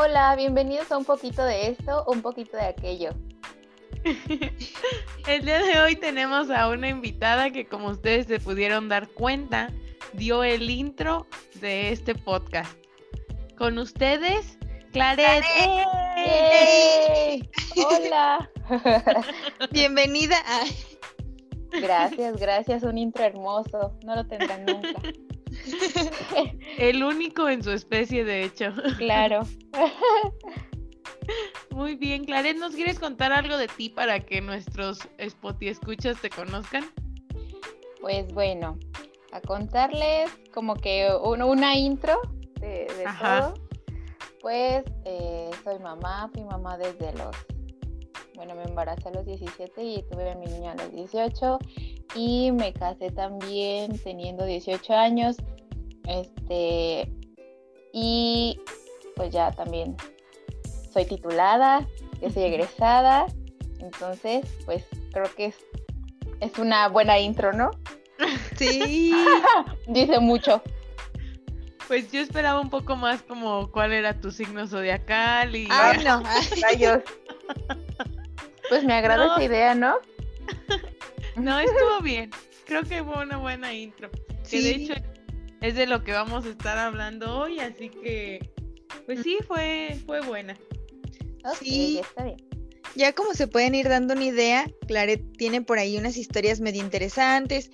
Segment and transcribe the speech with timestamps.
[0.00, 3.10] Hola, bienvenidos a un poquito de esto, un poquito de aquello.
[5.26, 9.72] El día de hoy tenemos a una invitada que como ustedes se pudieron dar cuenta,
[10.12, 11.26] dio el intro
[11.60, 12.78] de este podcast.
[13.56, 14.56] Con ustedes,
[14.92, 15.42] Claret.
[17.84, 18.48] Hola.
[19.72, 20.60] Bienvenida a...
[21.72, 23.98] Gracias, gracias, un intro hermoso.
[24.04, 24.94] No lo tendrán nunca.
[26.78, 28.72] El único en su especie, de hecho.
[28.98, 29.42] Claro.
[31.70, 36.30] Muy bien, Claret, ¿nos quieres contar algo de ti para que nuestros Spotify escuchas te
[36.30, 36.84] conozcan?
[38.00, 38.78] Pues bueno,
[39.32, 42.18] a contarles como que un- una intro
[42.60, 42.86] de,
[43.20, 43.54] todo.
[44.40, 47.36] Pues eh, soy mamá, fui mamá desde los,
[48.38, 51.58] bueno, me embaracé a los 17 y tuve a mi niña a los 18
[52.14, 55.36] y me casé también teniendo 18 años.
[56.06, 57.12] Este,
[57.92, 58.60] y
[59.16, 59.96] pues ya también
[60.92, 61.86] soy titulada,
[62.22, 63.26] ya soy egresada,
[63.80, 65.56] entonces pues creo que es,
[66.38, 67.72] es una buena intro, ¿no?
[68.56, 69.12] Sí.
[69.88, 70.62] Dice mucho.
[71.88, 76.22] Pues yo esperaba un poco más como cuál era tu signo zodiacal y Ah, no.
[76.62, 77.02] Rayos.
[78.68, 79.32] Pues me agrada No.
[79.34, 79.96] esa idea, ¿no?
[81.36, 82.30] no estuvo bien.
[82.66, 84.10] Creo que fue una buena intro.
[84.48, 84.84] Que de Sí.
[84.84, 84.94] hecho
[85.60, 88.50] es de lo que vamos a estar hablando hoy, así que
[89.06, 90.56] pues sí fue fue buena.
[91.60, 92.00] Sí.
[92.02, 92.36] está bien.
[92.94, 96.82] Ya como se pueden ir dando una idea, Claret tiene por ahí unas historias medio
[96.82, 97.70] interesantes.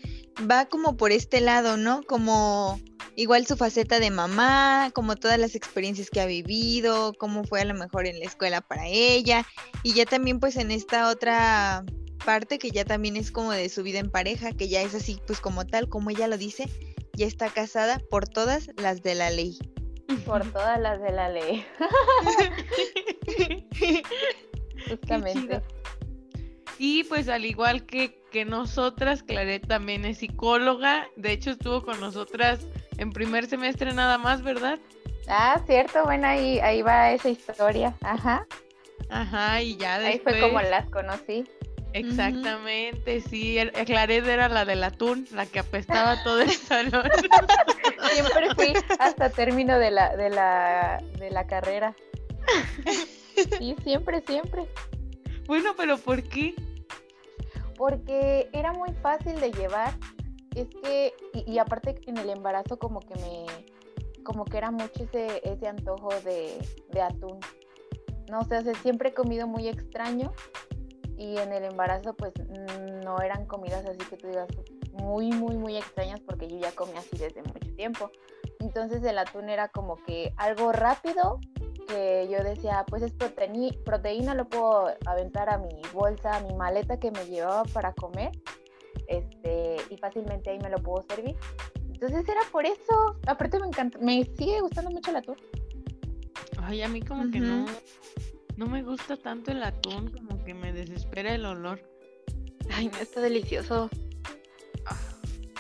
[0.51, 2.03] Va como por este lado, ¿no?
[2.03, 2.81] Como
[3.17, 7.65] igual su faceta de mamá, como todas las experiencias que ha vivido, cómo fue a
[7.65, 9.47] lo mejor en la escuela para ella.
[9.83, 11.85] Y ya también pues en esta otra
[12.25, 15.20] parte que ya también es como de su vida en pareja, que ya es así
[15.27, 16.69] pues como tal, como ella lo dice,
[17.12, 19.59] ya está casada por todas las de la ley.
[20.27, 21.65] Por todas las de la ley.
[24.89, 25.63] Justamente.
[26.79, 31.08] Y pues al igual que, que nosotras, Claret también es psicóloga.
[31.17, 32.67] De hecho estuvo con nosotras
[32.99, 34.79] en primer semestre nada más, ¿verdad?
[35.29, 37.95] Ah, cierto, bueno, ahí, ahí va esa historia.
[38.03, 38.47] Ajá.
[39.09, 40.39] Ajá, y ya Ahí después...
[40.39, 41.45] fue como las conocí.
[41.93, 43.57] Exactamente, sí.
[43.57, 47.09] el Claret era la del atún, la que apestaba todo el salón.
[48.13, 51.95] Siempre fui hasta término de la, de la, de la carrera.
[53.59, 54.67] Sí, siempre, siempre.
[55.47, 56.55] bueno, pero ¿por qué?
[57.77, 59.93] porque era muy fácil de llevar.
[60.55, 63.47] Es que, y, aparte en el embarazo como que me,
[64.23, 66.57] como que era mucho ese, ese antojo de,
[66.91, 67.41] de atún.
[68.31, 70.33] No sé, siempre he comido muy extraño
[71.17, 74.48] y en el embarazo pues mm, no eran comidas así que tú digas
[74.93, 78.11] muy, muy, muy extrañas porque yo ya comía así desde mucho tiempo.
[78.61, 81.41] Entonces el atún era como que algo rápido
[81.87, 86.55] que yo decía, pues es proteína, proteína, lo puedo aventar a mi bolsa, a mi
[86.55, 88.33] maleta que me llevaba para comer,
[89.09, 91.35] este, y fácilmente ahí me lo puedo servir.
[91.92, 95.37] Entonces era por eso, aparte me encanta, me sigue gustando mucho el atún.
[96.63, 97.67] Ay, a mí como que no,
[98.57, 101.81] no me gusta tanto el atún, como que me desespera el olor.
[102.70, 103.91] Ay, no, está delicioso.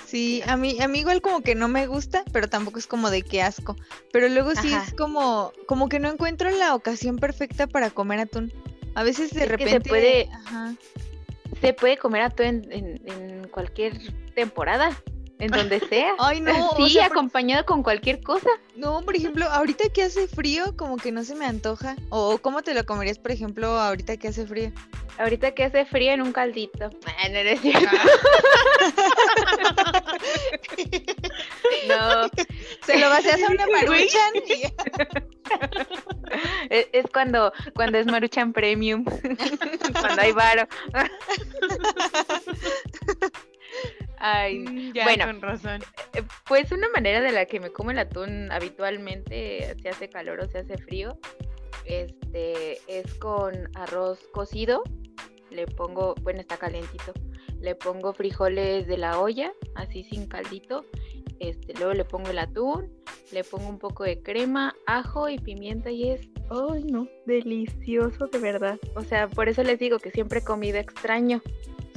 [0.06, 3.10] Sí, a mí, a mí igual como que no me gusta, pero tampoco es como
[3.10, 3.74] de qué asco.
[4.12, 4.84] Pero luego sí Ajá.
[4.86, 8.52] es como, como que no encuentro la ocasión perfecta para comer atún.
[8.94, 9.88] A veces de Es que se repente.
[9.88, 10.74] puede- Ajá.
[11.64, 13.94] Se puede comer atún en, en- en cualquier
[14.34, 14.90] temporada,
[15.38, 16.14] en donde sea.
[16.18, 18.48] Ay, no, o sí, por- acompañado con cualquier cosa.
[18.76, 21.96] no, por ejemplo, ahorita que hace frío, como que no se me antoja.
[22.10, 24.72] O ¿cómo te lo comerías, por ejemplo, ahorita que hace frío?
[25.18, 26.90] Ahorita que hace frío en un caldito.
[27.06, 27.88] Ah, no, no es cierto.
[31.88, 32.28] No,
[32.84, 33.84] Se lo vacías a una Güey.
[33.84, 34.62] maruchan y
[36.70, 39.04] es, es cuando, cuando es Maruchan Premium.
[39.04, 40.66] cuando hay varo.
[44.26, 45.26] Ay, Mm, ya, bueno.
[45.26, 45.82] con razón.
[46.14, 50.40] eh, pues una manera de la que me como el atún habitualmente, si hace calor
[50.40, 51.18] o si hace frío,
[51.84, 54.82] este, es con arroz cocido.
[55.50, 57.12] Le pongo, bueno, está calientito.
[57.60, 60.86] Le pongo frijoles de la olla, así sin caldito.
[61.38, 62.90] Este, luego le pongo el atún,
[63.32, 68.38] le pongo un poco de crema, ajo y pimienta y es, ay no, delicioso de
[68.38, 68.78] verdad.
[68.94, 71.42] O sea, por eso les digo que siempre he comido extraño.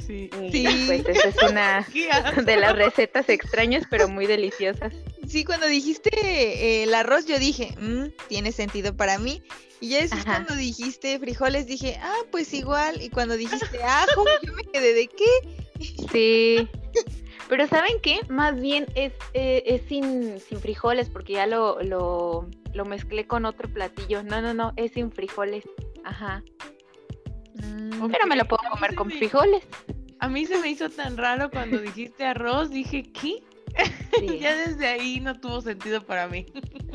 [0.08, 0.28] Sí.
[0.42, 0.66] Y Sí.
[0.86, 1.86] pues esa es una
[2.44, 4.92] de las recetas extrañas pero muy deliciosas.
[5.28, 9.42] Sí, cuando dijiste eh, el arroz, yo dije, "Mm, tiene sentido para mí.
[9.80, 10.44] Y ya después Ajá.
[10.44, 13.00] cuando dijiste frijoles, dije, ah, pues igual.
[13.00, 13.36] Y cuando
[13.76, 15.84] dijiste ajo, yo me quedé de qué.
[16.10, 16.68] Sí.
[17.48, 18.20] Pero ¿saben qué?
[18.28, 23.44] Más bien es, eh, es sin, sin frijoles, porque ya lo, lo, lo mezclé con
[23.44, 24.22] otro platillo.
[24.24, 25.64] No, no, no, es sin frijoles.
[26.04, 26.42] Ajá.
[27.62, 29.64] Mm, Pero me lo puedo comer con me- frijoles.
[30.20, 33.36] A mí se me hizo tan raro cuando dijiste arroz, dije, ¿qué?
[34.18, 34.38] Sí.
[34.40, 36.46] Ya desde ahí no tuvo sentido para mí.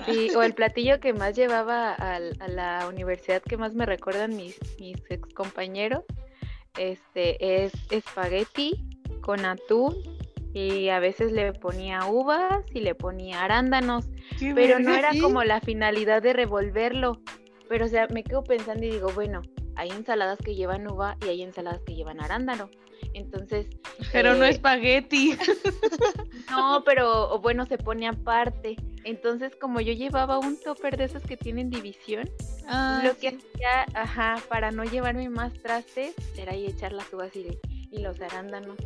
[0.06, 4.60] Sí, o el platillo que más llevaba a la universidad que más me recuerdan mis,
[4.80, 6.04] mis ex compañeros,
[6.78, 8.84] este, es espagueti
[9.22, 9.96] con atún
[10.54, 14.06] y a veces le ponía uvas y le ponía arándanos,
[14.54, 17.22] pero no era como la finalidad de revolverlo.
[17.70, 19.42] Pero o sea, me quedo pensando y digo, bueno,
[19.76, 22.70] hay ensaladas que llevan uva y hay ensaladas que llevan arándano.
[23.14, 23.68] Entonces,
[24.12, 25.38] Pero no eh, espagueti.
[26.50, 28.76] no, pero bueno, se pone aparte.
[29.04, 32.30] Entonces, como yo llevaba un topper de esos que tienen división,
[32.68, 37.36] ah, lo que hacía, ajá, para no llevarme más trastes, era ahí echar las uvas
[37.36, 37.60] y,
[37.92, 38.78] y los arándanos.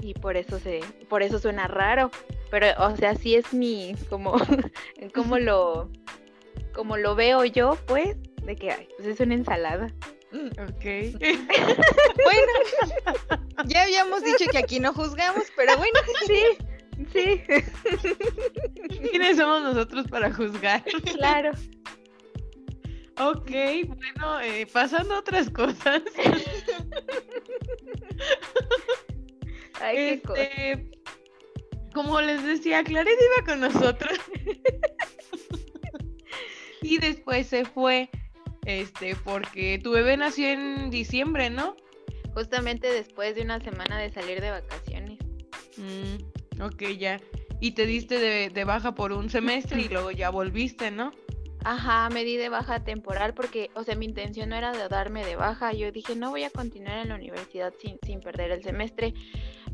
[0.00, 2.10] Y por eso se, por eso suena raro.
[2.50, 4.34] Pero, o sea, sí es mi, como,
[5.14, 5.88] como lo,
[6.74, 9.92] como lo veo yo, pues, de que, ay, pues es una ensalada.
[10.32, 10.84] Mm, Ok.
[12.24, 12.52] Bueno,
[13.66, 16.42] ya habíamos dicho que aquí no juzgamos, pero bueno, Sí,
[17.12, 17.42] sí,
[19.10, 20.82] ¿Quiénes somos nosotros para juzgar?
[21.16, 21.50] claro.
[23.20, 23.50] Ok,
[23.86, 26.02] bueno, eh, pasando a otras cosas.
[29.80, 30.42] Ay, qué cosa.
[30.42, 30.90] Este,
[31.92, 34.18] como les decía, Claret iba con nosotros.
[36.82, 38.08] y después se fue.
[38.64, 41.76] Este, porque tu bebé nació en diciembre, ¿no?
[42.34, 45.18] Justamente después de una semana de salir de vacaciones.
[45.76, 47.20] Mm, ok, ya.
[47.60, 51.12] Y te diste de, de baja por un semestre y luego ya volviste, ¿no?
[51.64, 55.24] Ajá, me di de baja temporal porque, o sea, mi intención no era de darme
[55.24, 55.72] de baja.
[55.72, 59.14] Yo dije, no voy a continuar en la universidad sin, sin perder el semestre.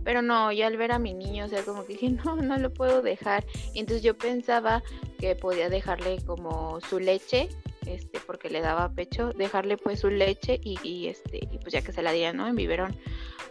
[0.04, 2.58] Pero no, ya al ver a mi niño, o sea, como que dije, no, no
[2.58, 3.44] lo puedo dejar.
[3.74, 4.82] Y entonces yo pensaba
[5.18, 7.48] que podía dejarle como su leche,
[7.86, 11.82] este, porque le daba pecho, dejarle pues su leche y, y, este, y pues ya
[11.82, 12.46] que se la diera, ¿no?
[12.46, 12.96] En biberón.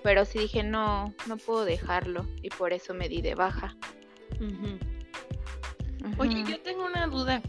[0.03, 2.25] Pero sí dije, no, no puedo dejarlo.
[2.41, 3.75] Y por eso me di de baja.
[6.17, 7.41] Oye, yo tengo una duda.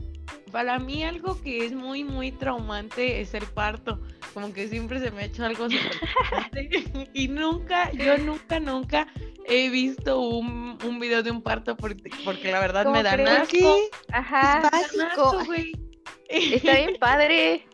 [0.50, 4.00] Para mí algo que es muy, muy traumante es el parto.
[4.34, 5.68] Como que siempre se me ha hecho algo
[6.30, 7.08] traumante.
[7.12, 9.06] y nunca, yo nunca, nunca
[9.46, 13.42] he visto un, un video de un parto porque, porque la verdad me ¿Cómo da
[13.42, 13.48] asco.
[13.50, 13.88] ¿Qué?
[14.12, 15.38] Ajá, Es básico.
[15.38, 15.52] asco,
[16.28, 17.66] está bien padre.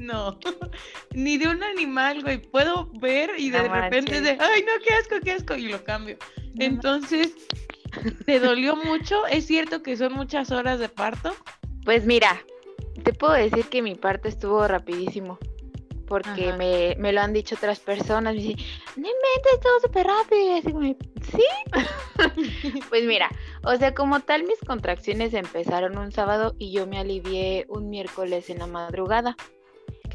[0.00, 0.38] No,
[1.14, 2.38] ni de un animal, güey.
[2.38, 5.82] Puedo ver y de No repente de, ay, no, qué asco, qué asco, y lo
[5.84, 6.18] cambio.
[6.54, 7.32] No Entonces,
[8.26, 9.26] ¿te dolió mucho?
[9.26, 11.34] ¿Es cierto que son muchas horas de parto?
[11.84, 12.42] Pues mira,
[13.02, 15.38] te puedo decir que mi parto estuvo rapidísimo.
[16.06, 18.34] Porque me, me lo han dicho otras personas.
[18.34, 18.66] Me dicen,
[18.96, 20.42] no inventes, todo súper rápido.
[20.42, 22.80] Y así como, ¿sí?
[22.90, 23.30] pues mira,
[23.64, 28.50] o sea, como tal, mis contracciones empezaron un sábado y yo me alivié un miércoles
[28.50, 29.34] en la madrugada.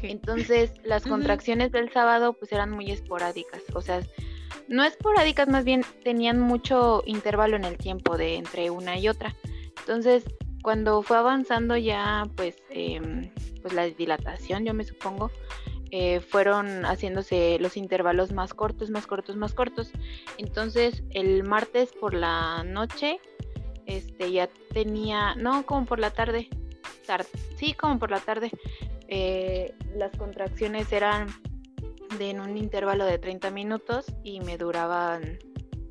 [0.02, 4.00] Entonces, las contracciones del sábado pues eran muy esporádicas, o sea,
[4.68, 9.34] no esporádicas, más bien tenían mucho intervalo en el tiempo de entre una y otra.
[9.80, 10.24] Entonces,
[10.62, 13.30] cuando fue avanzando ya pues, em,
[13.62, 15.30] pues la dilatación, yo me supongo,
[15.90, 19.90] eh, fueron haciéndose los intervalos más cortos, más cortos, más cortos.
[20.38, 23.18] Entonces, el martes por la noche,
[23.86, 26.48] este, ya tenía, no, como por la tarde,
[27.06, 28.50] tar- sí, como por la tarde,
[29.08, 31.26] eh, las contracciones eran
[32.18, 35.38] de en un intervalo de 30 minutos y me duraban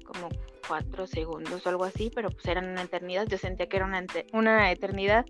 [0.06, 0.30] como
[0.70, 4.06] 4 segundos o algo así, pero pues eran una eternidad, yo sentía que era una,
[4.32, 5.26] una eternidad.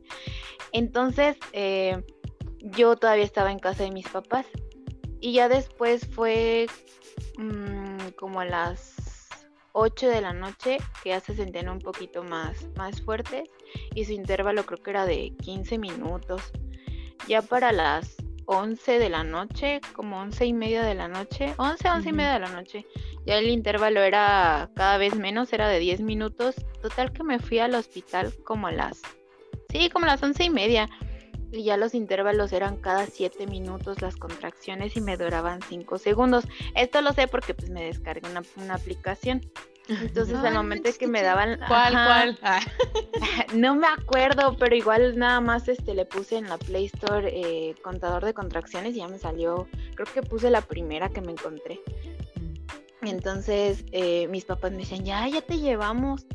[0.73, 2.03] Entonces eh,
[2.59, 4.45] yo todavía estaba en casa de mis papás
[5.21, 6.67] y ya después fue
[7.37, 9.29] mm, como a las
[9.71, 13.49] 8 de la noche que ya se sentían un poquito más, más fuertes
[13.95, 16.51] y su intervalo creo que era de 15 minutos.
[17.27, 18.17] Ya para las
[18.51, 22.33] 11 de la noche, como 11 y media de la noche, 11, 11 y media
[22.33, 22.85] de la noche,
[23.23, 26.55] ya el intervalo era cada vez menos, era de 10 minutos.
[26.81, 29.01] Total que me fui al hospital como a las,
[29.69, 30.89] sí, como a las 11 y media.
[31.51, 36.45] Y ya los intervalos eran cada 7 minutos las contracciones y me duraban 5 segundos.
[36.75, 39.41] Esto lo sé porque pues me descargué una, una aplicación.
[39.89, 41.59] Entonces al momento que me daban...
[41.67, 42.39] ¿Cuál, ajá, cuál?
[42.43, 42.59] Ah,
[43.55, 47.75] no me acuerdo, pero igual nada más este le puse en la Play Store eh,
[47.81, 51.81] contador de contracciones y ya me salió, creo que puse la primera que me encontré.
[53.01, 56.25] Entonces eh, mis papás me decían, ya, ya te llevamos.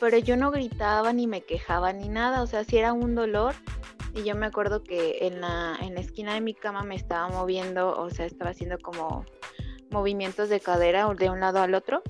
[0.00, 3.54] Pero yo no gritaba ni me quejaba ni nada, o sea, si era un dolor.
[4.14, 7.28] Y yo me acuerdo que en la, en la esquina de mi cama me estaba
[7.28, 9.24] moviendo, o sea, estaba haciendo como
[9.90, 12.02] movimientos de cadera de un lado al otro.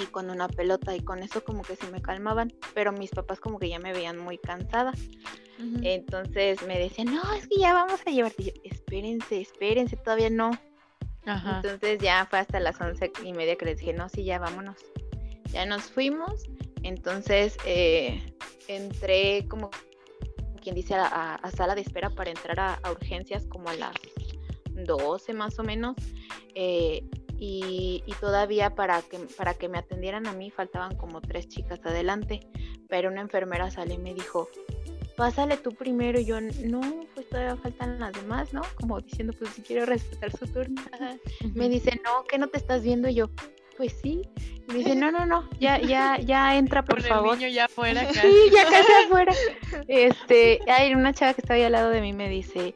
[0.00, 3.40] Y con una pelota y con eso como que se me calmaban, pero mis papás
[3.40, 4.92] como que ya me veían muy cansada.
[5.82, 8.42] Entonces me decían, no, es que ya vamos a llevarte.
[8.42, 10.52] Y yo, espérense, espérense, todavía no.
[11.26, 14.76] Entonces ya fue hasta las once y media que les dije, no, sí, ya vámonos.
[15.52, 16.44] Ya nos fuimos.
[16.82, 18.34] Entonces eh,
[18.68, 19.70] entré como
[20.62, 23.94] quien dice a, sala de espera para entrar a, urgencias como a las
[24.70, 25.96] 12 más o menos.
[26.54, 27.04] Eh,
[27.42, 32.40] y, todavía para que, para que me atendieran a mí faltaban como tres chicas adelante,
[32.88, 34.48] pero una enfermera salió y me dijo,
[35.16, 36.80] pásale tú primero y yo, no,
[37.14, 38.60] pues todavía faltan las demás, ¿no?
[38.74, 40.82] Como diciendo, pues si quiero respetar su turno.
[41.54, 43.30] Me dice, no, que no te estás viendo y yo,
[43.78, 44.20] pues sí.
[44.68, 47.34] Y me dice, no, no, no, ya, ya, ya entra, por favor.
[47.34, 48.06] El niño ya afuera.
[48.12, 49.32] Sí, ya casi afuera.
[49.88, 52.74] Este, hay una chava que estaba ahí al lado de mí me dice,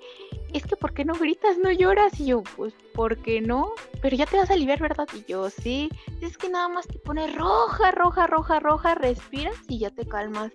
[0.58, 2.18] es que ¿por qué no gritas, no lloras?
[2.20, 3.72] Y yo, pues, ¿por qué no?
[4.00, 5.08] Pero ya te vas a aliviar, ¿verdad?
[5.14, 5.88] Y yo, sí,
[6.20, 10.52] es que nada más te pones roja, roja, roja, roja, respiras y ya te calmas.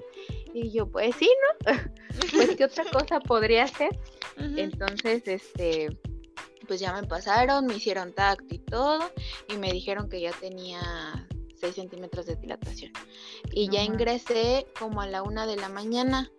[0.53, 1.29] Y yo, pues sí,
[1.65, 1.73] ¿no?
[2.33, 3.97] pues, ¿qué otra cosa podría ser?
[4.37, 5.99] Entonces, este,
[6.67, 9.11] pues ya me pasaron, me hicieron tacto y todo,
[9.49, 10.79] y me dijeron que ya tenía
[11.59, 12.91] 6 centímetros de dilatación.
[13.51, 16.31] Y ya ingresé como a la una de la mañana.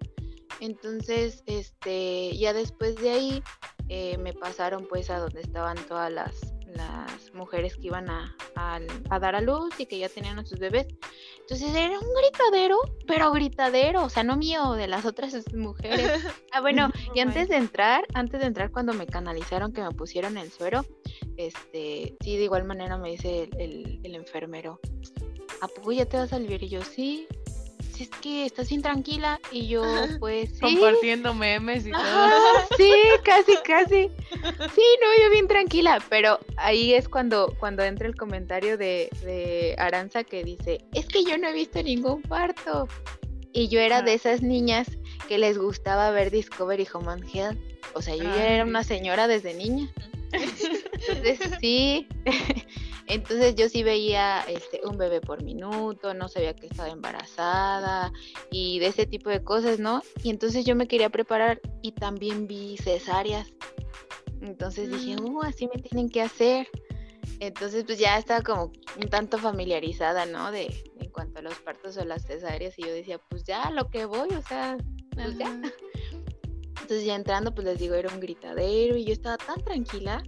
[0.59, 3.43] Entonces, este, ya después de ahí
[3.89, 9.19] eh, me pasaron pues a donde estaban todas las, las mujeres que iban a, a,
[9.19, 10.87] dar a luz y que ya tenían a sus bebés.
[11.41, 16.25] Entonces era un gritadero, pero gritadero, o sea, no mío, de las otras mujeres.
[16.53, 20.37] Ah, bueno, y antes de entrar, antes de entrar cuando me canalizaron, que me pusieron
[20.37, 20.85] el suero,
[21.37, 24.81] este, sí, de igual manera me dice el, el, el enfermero,
[25.61, 26.63] ¿a poco ya te vas a aliviar?
[26.63, 27.27] Y yo, sí,
[28.01, 29.41] es que estás bien tranquila.
[29.51, 29.83] Y yo,
[30.19, 30.51] pues.
[30.51, 30.61] Sí.
[30.61, 32.31] Compartiendo memes y todo.
[32.77, 32.93] Sí,
[33.25, 34.11] casi, casi.
[34.75, 36.03] Sí, no, yo bien tranquila.
[36.09, 41.25] Pero ahí es cuando, cuando entra el comentario de, de Aranza que dice: Es que
[41.25, 42.89] yo no he visto ningún parto.
[43.53, 44.87] Y yo era de esas niñas
[45.29, 47.59] que les gustaba ver Discovery Home and Health.
[47.95, 49.91] O sea, yo ya era una señora desde niña.
[50.33, 52.07] Entonces, sí.
[53.11, 58.13] Entonces yo sí veía este, un bebé por minuto, no sabía que estaba embarazada
[58.53, 60.01] y de ese tipo de cosas, ¿no?
[60.23, 63.53] Y entonces yo me quería preparar y también vi cesáreas.
[64.41, 65.25] Entonces dije, mm.
[65.25, 66.69] uh, así me tienen que hacer.
[67.41, 70.53] Entonces pues ya estaba como un tanto familiarizada, ¿no?
[70.53, 73.91] De en cuanto a los partos o las cesáreas y yo decía, pues ya lo
[73.91, 74.79] que voy, o sea,
[75.15, 75.61] pues ya.
[76.81, 80.23] Entonces ya entrando, pues les digo, era un gritadero y yo estaba tan tranquila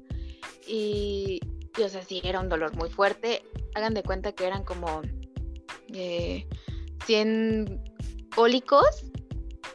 [0.66, 1.38] y,
[1.76, 3.44] y, o sea, sí, era un dolor muy fuerte.
[3.74, 5.02] Hagan de cuenta que eran como
[5.92, 6.46] eh,
[7.06, 7.82] 100
[8.34, 9.04] cólicos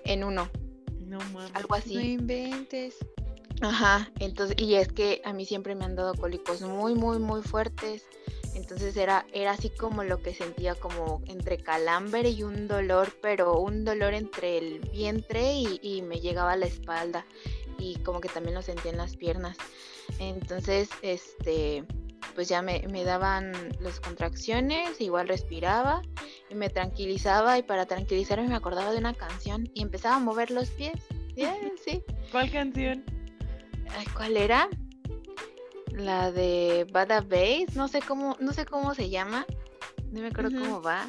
[0.05, 0.49] en uno.
[1.05, 1.51] No mames.
[1.53, 1.95] Algo así.
[1.95, 2.95] No inventes.
[3.61, 7.41] Ajá, entonces, y es que a mí siempre me han dado cólicos muy, muy, muy
[7.41, 8.05] fuertes.
[8.53, 13.59] Entonces era, era así como lo que sentía como entre calambre y un dolor, pero
[13.59, 17.25] un dolor entre el vientre y, y me llegaba a la espalda.
[17.77, 19.57] Y como que también lo sentía en las piernas.
[20.19, 21.83] Entonces, este,
[22.35, 26.01] pues ya me, daban las contracciones, igual respiraba
[26.49, 30.51] y me tranquilizaba y para tranquilizarme me acordaba de una canción y empezaba a mover
[30.51, 30.93] los pies.
[31.35, 32.03] Bien, sí.
[32.31, 33.03] ¿Cuál canción?
[34.15, 34.69] ¿Cuál era?
[35.91, 39.45] La de Bada Bass, no sé cómo, no sé cómo se llama,
[40.11, 41.07] no me acuerdo cómo va.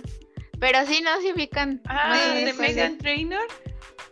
[0.58, 1.80] Pero sí, no se ubican.
[1.84, 3.46] Ah, de Megan Trainor.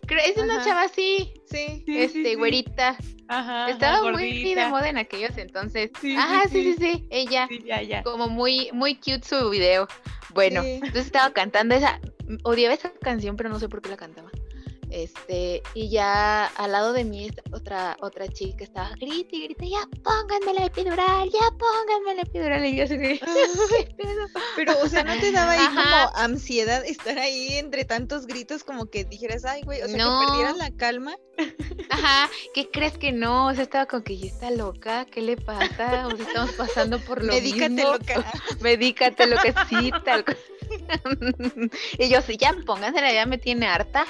[0.08, 1.34] Es una chava así.
[1.44, 1.84] Sí.
[1.86, 2.96] este, güerita.
[3.28, 3.70] Ajá.
[3.70, 5.90] Estaba muy de moda en aquellos entonces.
[6.16, 7.06] Ajá, sí, sí, sí.
[7.10, 7.48] Ella.
[7.64, 8.02] ya, ya.
[8.02, 9.88] Como muy, muy cute su video.
[10.34, 12.00] Bueno, entonces estaba cantando esa.
[12.42, 14.30] Odiaba esa canción, pero no sé por qué la cantaba.
[14.96, 19.86] Este, y ya al lado de mí otra, otra chica estaba grita y grita, ya
[20.02, 22.64] pónganme la epidural, ya pónganme la epidural.
[22.64, 22.96] Y yo así,
[24.56, 28.86] Pero, o sea, ¿no te daba ahí como ansiedad estar ahí entre tantos gritos como
[28.86, 31.14] que dijeras, ay, güey, o sea, que perdieras la calma?
[31.90, 33.48] Ajá, ¿qué crees que no?
[33.48, 36.06] O sea, estaba con que ya está loca, ¿qué le pasa?
[36.06, 37.92] O sea, estamos pasando por lo Medícate mismo.
[37.92, 38.32] loca.
[38.62, 40.24] Medícate loca, sí, tal
[41.98, 44.06] y yo, sí, ya póngansela, ya me tiene harta.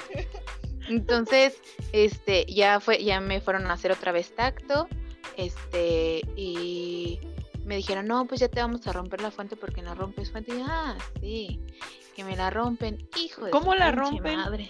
[0.87, 1.59] Entonces,
[1.91, 4.87] este, ya fue, ya me fueron a hacer otra vez tacto,
[5.35, 7.19] este, y
[7.65, 10.55] me dijeron, no, pues ya te vamos a romper la fuente porque la rompes fuente.
[10.55, 11.59] Y ah, sí,
[12.15, 14.37] que me la rompen, hijo de ¿Cómo la rompen?
[14.37, 14.69] Madre.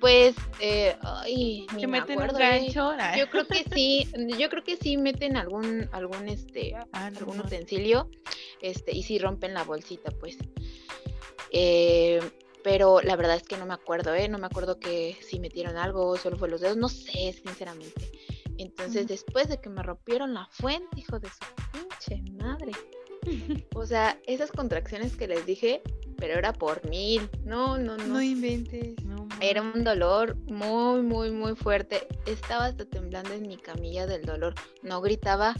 [0.00, 2.92] Pues, eh, ay, ¿Que me meten acuerdo, un gancho?
[3.16, 7.44] Yo creo que sí, yo creo que sí meten algún, algún, este, Ah, algún no.
[7.44, 8.08] utensilio,
[8.60, 10.38] este, y sí rompen la bolsita, pues.
[11.50, 12.20] Eh,
[12.62, 14.28] pero la verdad es que no me acuerdo, ¿eh?
[14.28, 18.10] No me acuerdo que si metieron algo o solo fue los dedos, no sé, sinceramente.
[18.58, 21.38] Entonces, después de que me rompieron la fuente, hijo de su
[21.72, 22.72] pinche madre,
[23.74, 25.82] O sea, esas contracciones que les dije,
[26.16, 27.28] pero era por mil.
[27.44, 28.06] No, no, no.
[28.06, 29.02] No inventes.
[29.04, 32.06] No Era un dolor muy, muy, muy fuerte.
[32.26, 34.54] Estaba hasta temblando en mi camilla del dolor.
[34.82, 35.54] No gritaba,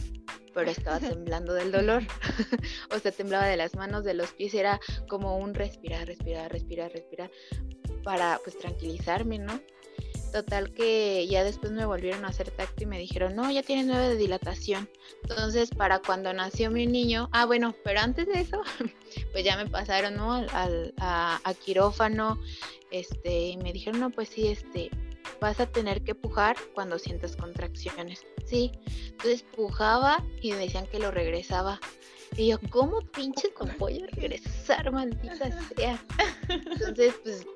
[0.58, 2.02] pero estaba temblando del dolor.
[2.90, 4.54] o sea, temblaba de las manos, de los pies.
[4.54, 7.30] Era como un respirar, respirar, respirar, respirar.
[8.02, 9.60] Para pues tranquilizarme, ¿no?
[10.32, 13.86] Total que ya después me volvieron a hacer tacto y me dijeron, no, ya tienes
[13.86, 14.90] nueve de dilatación.
[15.22, 18.60] Entonces, para cuando nació mi niño, ah, bueno, pero antes de eso,
[19.32, 20.32] pues ya me pasaron, ¿no?
[20.34, 22.38] Al, a, a quirófano,
[22.90, 24.90] este, y me dijeron, no, pues sí, este,
[25.40, 28.24] vas a tener que pujar cuando sientas contracciones.
[28.48, 28.72] Sí,
[29.10, 31.80] entonces pujaba y me decían que lo regresaba.
[32.36, 36.04] Y yo, ¿cómo pinches voy a regresar, maldita sea?
[36.48, 37.46] Entonces, pues,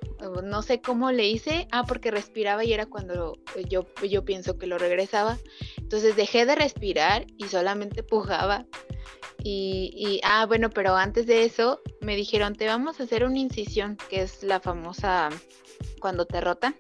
[0.43, 1.69] no sé cómo le hice.
[1.71, 5.39] Ah, porque respiraba y era cuando yo, yo pienso que lo regresaba.
[5.77, 8.67] Entonces dejé de respirar y solamente pujaba.
[9.45, 13.39] Y, y, ah, bueno, pero antes de eso me dijeron, te vamos a hacer una
[13.39, 15.29] incisión, que es la famosa
[16.01, 16.77] cuando te rotan,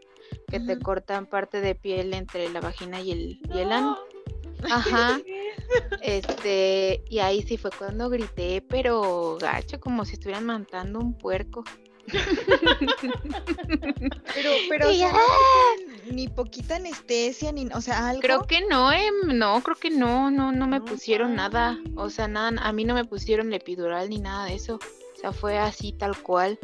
[0.52, 3.98] que te cortan parte de piel entre la vagina y el, y el ano.
[4.60, 4.74] No.
[4.74, 5.18] Ajá.
[6.02, 11.64] Este, y ahí sí fue cuando grité, pero gacho, como si estuvieran matando un puerco.
[14.34, 18.20] Pero, pero o sea, no ni poquita anestesia, ni, o sea, algo.
[18.20, 21.78] Creo que no, em, no, creo que no, no, no me No pusieron nada.
[21.96, 24.76] O sea, nada, a mí no me pusieron epidural ni nada de eso.
[24.76, 26.58] O sea, fue así tal cual.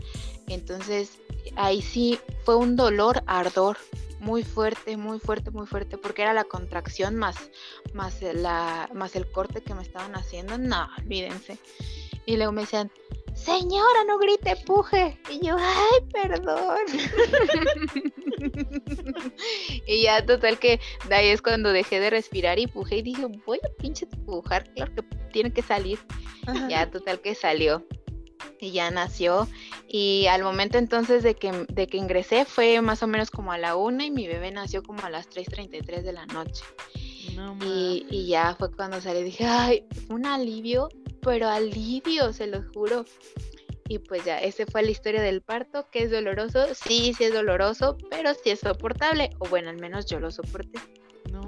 [0.48, 1.18] Entonces,
[1.56, 3.76] ahí sí fue un dolor, ardor,
[4.20, 7.50] muy fuerte, muy fuerte, muy fuerte, porque era la contracción más,
[7.92, 10.58] más la, más el corte que me estaban haciendo.
[10.58, 11.58] No, olvídense.
[12.26, 12.90] Y luego me decían,
[13.34, 15.18] señora, no grite, puje.
[15.30, 16.78] Y yo, ay, perdón.
[19.86, 23.26] y ya total que de ahí es cuando dejé de respirar y pujé y dije,
[23.46, 25.02] voy a pinche pujar, claro que
[25.32, 25.98] tiene que salir.
[26.46, 26.68] Ajá.
[26.68, 27.84] Ya total que salió.
[28.60, 29.48] Y ya nació.
[29.88, 33.58] Y al momento entonces de que, de que ingresé fue más o menos como a
[33.58, 36.64] la una y mi bebé nació como a las 3.33 de la noche.
[37.34, 40.88] No Y, y ya fue cuando salí, dije, ay, un alivio,
[41.22, 43.04] pero alivio, se los juro.
[43.88, 47.32] Y pues ya, esa fue la historia del parto, que es doloroso, sí, sí es
[47.32, 50.78] doloroso, pero sí es soportable, o bueno, al menos yo lo soporté.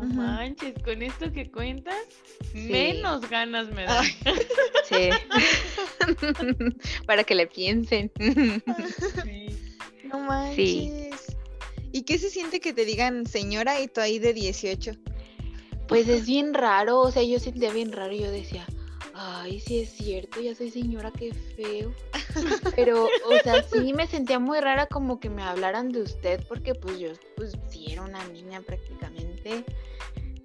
[0.01, 0.15] No Ujú.
[0.15, 1.95] manches, con esto que cuentas,
[2.53, 2.59] Sí.
[2.71, 4.05] menos ganas me dan.
[4.89, 5.11] Sí.
[7.07, 8.11] Para que le piensen.
[9.25, 9.49] Sí.
[10.05, 11.37] No manches.
[11.93, 14.93] ¿Y qué se siente que te digan señora y tú ahí de 18?
[15.87, 18.65] Pues es bien raro, o sea, yo sentía bien raro y yo decía,
[19.13, 21.93] ay, sí es cierto, ya soy señora, qué feo.
[22.77, 26.75] Pero, o sea, sí me sentía muy rara como que me hablaran de usted, porque
[26.75, 29.30] pues yo, pues sí era una niña prácticamente.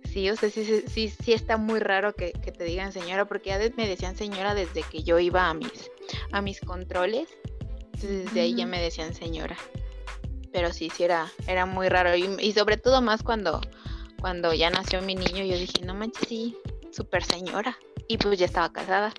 [0.06, 3.50] Sí, o sea, sí, sí, sí, está muy raro que, que te digan señora, porque
[3.50, 5.92] ya me decían señora desde que yo iba a mis,
[6.32, 7.28] a mis controles.
[7.86, 9.58] Entonces desde ahí ya me decían señora.
[10.54, 12.16] Pero sí, sí era, era muy raro.
[12.16, 13.60] Y, y sobre todo más cuando,
[14.22, 16.56] cuando ya nació mi niño, yo dije, no manches, sí,
[16.92, 17.78] súper señora.
[18.08, 19.14] Y pues ya estaba casada.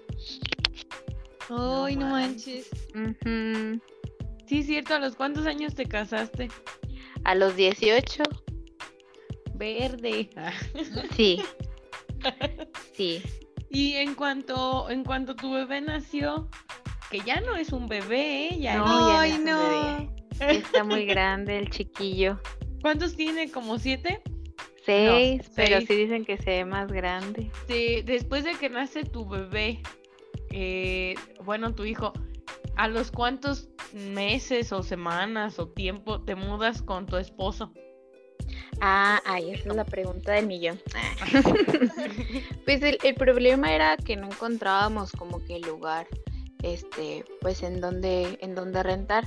[1.49, 2.71] Ay, no manches.
[4.47, 6.49] Sí, cierto, ¿a los cuántos años te casaste?
[7.25, 8.23] A los 18,
[9.57, 10.31] Verde.
[11.17, 11.43] sí.
[12.95, 13.23] Sí.
[13.71, 16.49] Y en cuanto, en cuanto tu bebé nació,
[17.11, 18.59] que ya no es un bebé, ¿eh?
[18.59, 19.59] ya No, ya Ay, no
[20.39, 20.57] bebé.
[20.59, 22.41] Está muy grande el chiquillo.
[22.81, 23.51] ¿Cuántos tiene?
[23.51, 24.23] ¿Como siete?
[24.85, 25.89] Seis, pero seis.
[25.89, 27.51] sí dicen que se ve más grande.
[27.69, 29.83] Sí, después de que nace tu bebé,
[30.51, 31.15] eh,
[31.45, 32.13] bueno, tu hijo,
[32.77, 37.73] ¿a los cuántos meses o semanas o tiempo te mudas con tu esposo?
[38.81, 40.81] Ah, ahí esa es la pregunta del millón.
[42.65, 46.09] Pues el, el problema era que no encontrábamos como que el lugar,
[46.63, 49.25] este, pues en donde, en donde rentar,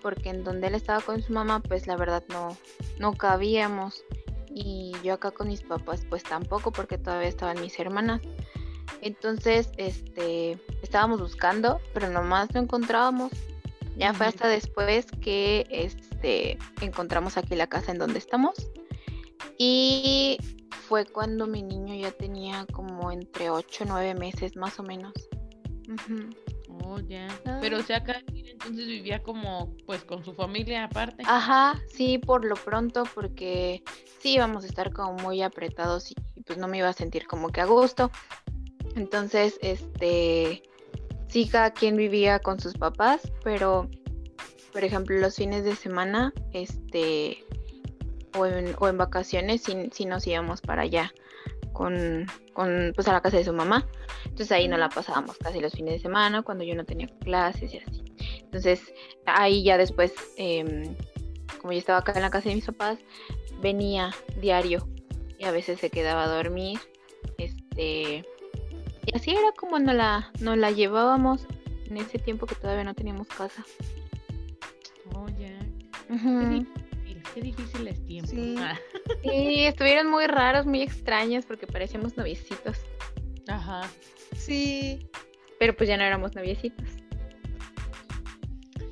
[0.00, 2.56] porque en donde él estaba con su mamá, pues la verdad no,
[2.98, 4.04] no cabíamos.
[4.50, 8.22] Y yo acá con mis papás, pues tampoco, porque todavía estaban mis hermanas.
[9.02, 13.32] Entonces, este, estábamos buscando, pero nomás no encontrábamos.
[13.98, 18.54] Ya fue hasta después que este, encontramos aquí la casa en donde estamos.
[19.58, 20.38] Y
[20.88, 25.12] fue cuando mi niño ya tenía como entre 8 o 9 meses más o menos.
[26.84, 27.28] Oh, ya.
[27.60, 31.24] Pero o sea, cada quien entonces vivía como, pues, con su familia aparte.
[31.26, 33.82] Ajá, sí, por lo pronto, porque
[34.20, 37.48] sí íbamos a estar como muy apretados y pues no me iba a sentir como
[37.48, 38.10] que a gusto.
[38.94, 40.62] Entonces, este,
[41.28, 43.88] sí, cada quien vivía con sus papás, pero,
[44.72, 47.44] por ejemplo, los fines de semana, este,
[48.36, 51.12] o en, o en vacaciones, sí, sí nos íbamos para allá
[51.72, 53.86] con, con, pues a la casa de su mamá.
[54.24, 57.72] Entonces ahí no la pasábamos casi los fines de semana, cuando yo no tenía clases
[57.72, 58.04] y así.
[58.42, 58.92] Entonces
[59.26, 60.96] ahí ya después, em,
[61.60, 62.98] como yo estaba acá en la casa de mis papás,
[63.60, 64.10] venía
[64.40, 64.88] diario
[65.38, 66.80] y a veces se quedaba a dormir.
[67.38, 68.24] Este,
[69.12, 71.46] y así era como nos la, nos la llevábamos
[71.86, 73.64] en ese tiempo que todavía no teníamos casa.
[75.14, 75.58] Oh, ya.
[76.14, 76.66] Ujú.
[77.34, 78.30] Qué difícil es tiempo.
[78.30, 78.54] Sí.
[78.58, 78.78] Ah,
[79.22, 82.78] Sí, estuvieron muy raros, muy extraños porque parecíamos noviecitos.
[83.46, 83.82] Ajá.
[84.36, 85.08] Sí.
[85.58, 86.86] Pero pues ya no éramos noviecitos.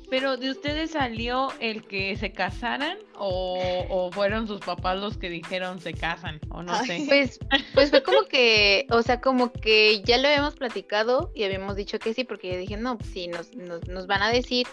[0.09, 5.29] Pero de ustedes salió el que se casaran o, o fueron sus papás los que
[5.29, 6.87] dijeron se casan o no Ay.
[6.87, 7.03] sé.
[7.07, 7.39] Pues,
[7.73, 11.99] pues fue como que, o sea, como que ya lo habíamos platicado y habíamos dicho
[11.99, 14.65] que sí, porque yo dije, no, pues sí, nos, nos, nos van a decir,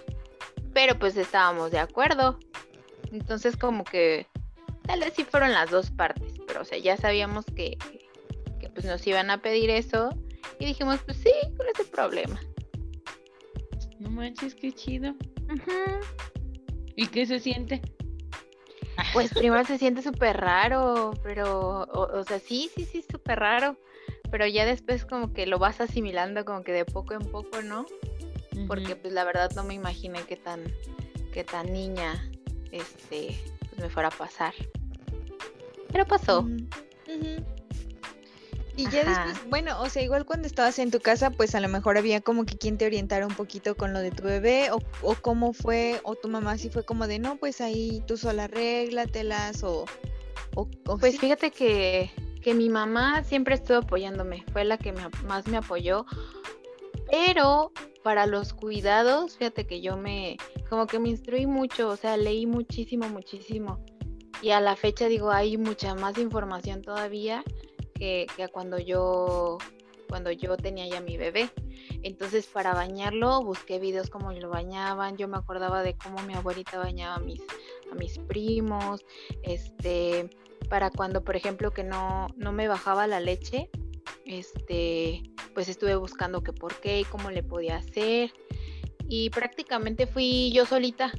[0.73, 2.39] pero pues estábamos de acuerdo.
[3.11, 4.27] Entonces como que
[4.87, 7.77] tal vez sí fueron las dos partes, pero o sea, ya sabíamos que,
[8.61, 10.11] que pues nos iban a pedir eso
[10.59, 12.41] y dijimos, pues sí, ¿cuál es el problema?
[13.99, 15.15] No manches, qué chido.
[16.97, 17.81] ¿Y qué se siente?
[19.13, 23.77] Pues primero se siente súper raro, pero, o, o sea, sí, sí, sí, súper raro,
[24.31, 27.87] pero ya después como que lo vas asimilando como que de poco en poco, ¿no?
[28.69, 30.63] Porque pues la verdad no me imaginé que tan,
[31.33, 32.31] que tan niña,
[32.71, 33.37] este,
[33.69, 34.55] pues me fuera a pasar.
[35.91, 36.49] Pero pasó.
[38.77, 39.27] Y ya Ajá.
[39.27, 42.21] después, bueno, o sea, igual cuando estabas en tu casa, pues a lo mejor había
[42.21, 45.53] como que quien te orientara un poquito con lo de tu bebé, o, o cómo
[45.53, 49.85] fue, o tu mamá sí fue como de, no, pues ahí tú sola arréglatelas, o,
[50.57, 51.19] o, o Pues sí.
[51.19, 52.11] fíjate que,
[52.43, 56.05] que mi mamá siempre estuvo apoyándome, fue la que me más me apoyó,
[57.11, 57.71] pero
[58.03, 60.37] para los cuidados, fíjate que yo me,
[60.69, 63.79] como que me instruí mucho, o sea, leí muchísimo, muchísimo.
[64.43, 67.45] Y a la fecha digo, hay mucha más información todavía
[67.95, 69.59] que, que a cuando yo,
[70.09, 71.51] cuando yo tenía ya mi bebé.
[72.03, 76.79] Entonces para bañarlo busqué videos como lo bañaban, yo me acordaba de cómo mi abuelita
[76.79, 77.41] bañaba a mis,
[77.91, 79.05] a mis primos,
[79.43, 80.29] este,
[80.69, 83.71] para cuando por ejemplo que no, no me bajaba la leche,
[84.27, 85.23] este,
[85.55, 88.33] pues estuve buscando qué por qué y cómo le podía hacer.
[89.09, 91.13] Y prácticamente fui yo solita.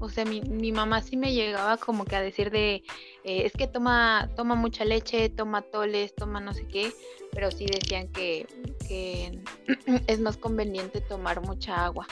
[0.00, 2.82] O sea, mi, mi mamá sí me llegaba como que a decir de,
[3.24, 6.92] eh, es que toma, toma mucha leche, toma toles, toma no sé qué,
[7.32, 8.46] pero sí decían que,
[8.86, 9.40] que
[10.06, 12.06] es más conveniente tomar mucha agua.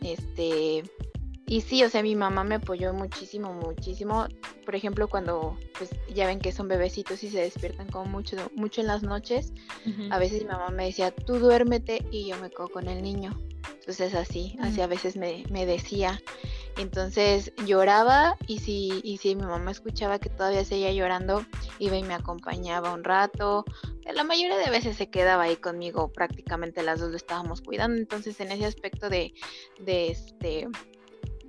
[0.00, 0.82] Este,
[1.46, 4.26] y sí, o sea, mi mamá me apoyó muchísimo, muchísimo.
[4.64, 8.80] Por ejemplo, cuando, pues ya ven que son bebecitos y se despiertan como mucho, mucho
[8.80, 9.52] en las noches,
[10.10, 13.38] a veces mi mamá me decía, tú duérmete y yo me quedo con el niño.
[13.78, 16.20] Entonces así, así a veces me, me decía.
[16.76, 21.44] Entonces lloraba y si, y si mi mamá escuchaba que todavía seguía llorando,
[21.78, 23.64] iba y me acompañaba un rato.
[24.12, 27.96] La mayoría de veces se quedaba ahí conmigo, prácticamente las dos lo estábamos cuidando.
[27.98, 29.32] Entonces en ese aspecto de,
[29.78, 30.68] de este,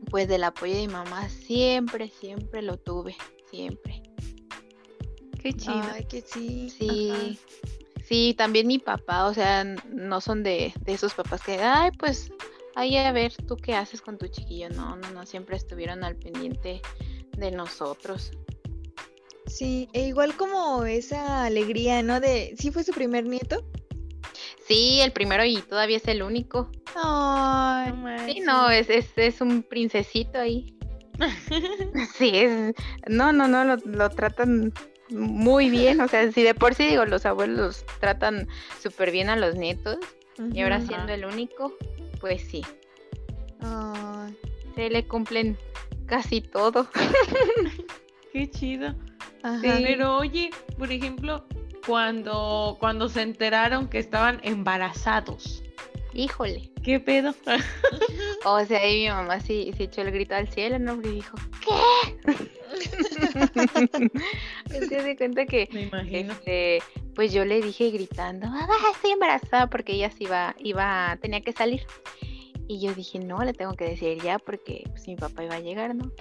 [0.09, 3.15] pues del apoyo de mi mamá, siempre, siempre lo tuve,
[3.49, 4.03] siempre.
[5.41, 5.81] Qué chido.
[5.91, 6.69] Ay, que sí.
[6.69, 7.39] Sí,
[8.03, 12.31] sí, también mi papá, o sea, no son de, de esos papás que, ay, pues,
[12.75, 14.69] ahí a ver, tú qué haces con tu chiquillo.
[14.69, 16.81] No, no, no, siempre estuvieron al pendiente
[17.37, 18.31] de nosotros.
[19.47, 22.19] Sí, e igual como esa alegría, ¿no?
[22.19, 23.63] De, ¿sí fue su primer nieto?
[24.67, 26.71] Sí, el primero y todavía es el único.
[26.95, 30.75] Ay, No Sí, no, es, es, es un princesito ahí.
[32.15, 32.73] Sí, es,
[33.07, 34.73] no, no, no, lo, lo tratan
[35.09, 36.01] muy bien.
[36.01, 38.47] O sea, si de por sí digo, los abuelos tratan
[38.81, 39.97] súper bien a los nietos
[40.51, 41.73] y ahora siendo el único,
[42.25, 42.63] pues sí.
[44.73, 45.55] Se le cumplen
[46.07, 46.87] casi todo.
[48.33, 48.95] Qué chido.
[49.43, 49.59] ajá.
[49.61, 51.45] Pero oye, por ejemplo,
[51.85, 55.61] cuando, cuando se enteraron que estaban embarazados,
[56.15, 56.71] Híjole.
[56.83, 57.33] ¿qué pedo?
[58.45, 60.93] O sea, ahí mi mamá sí, sí echó el grito al cielo, ¿no?
[60.95, 61.73] Porque dijo, ¿qué?
[64.87, 66.33] Se de cuenta que, Me imagino.
[66.33, 66.83] este,
[67.15, 71.53] pues yo le dije gritando, mamá, estoy embarazada, porque ella sí iba, iba, tenía que
[71.53, 71.87] salir.
[72.67, 75.59] Y yo dije, no, le tengo que decir ya, porque pues mi papá iba a
[75.59, 76.11] llegar, ¿no?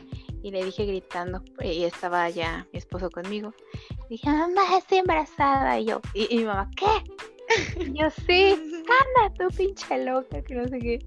[0.43, 3.53] Y le dije gritando, y estaba ya mi esposo conmigo.
[4.09, 5.79] Dije, mamá, estoy embarazada.
[5.79, 6.87] Y yo, y, y mi mamá, ¿qué?
[7.93, 8.53] Yo, sí.
[8.53, 10.99] Anda, tú pinche loca, que no sé qué.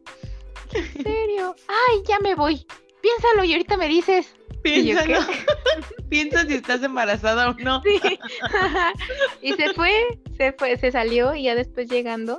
[0.73, 1.55] ¿En serio?
[1.67, 2.65] Ay, ya me voy.
[3.01, 4.35] Piénsalo y ahorita me dices.
[4.61, 5.19] Piénsalo.
[6.09, 7.81] Piensa si estás embarazada o no.
[7.83, 7.99] Sí.
[9.41, 12.37] y se fue, se fue, se salió y ya después llegando,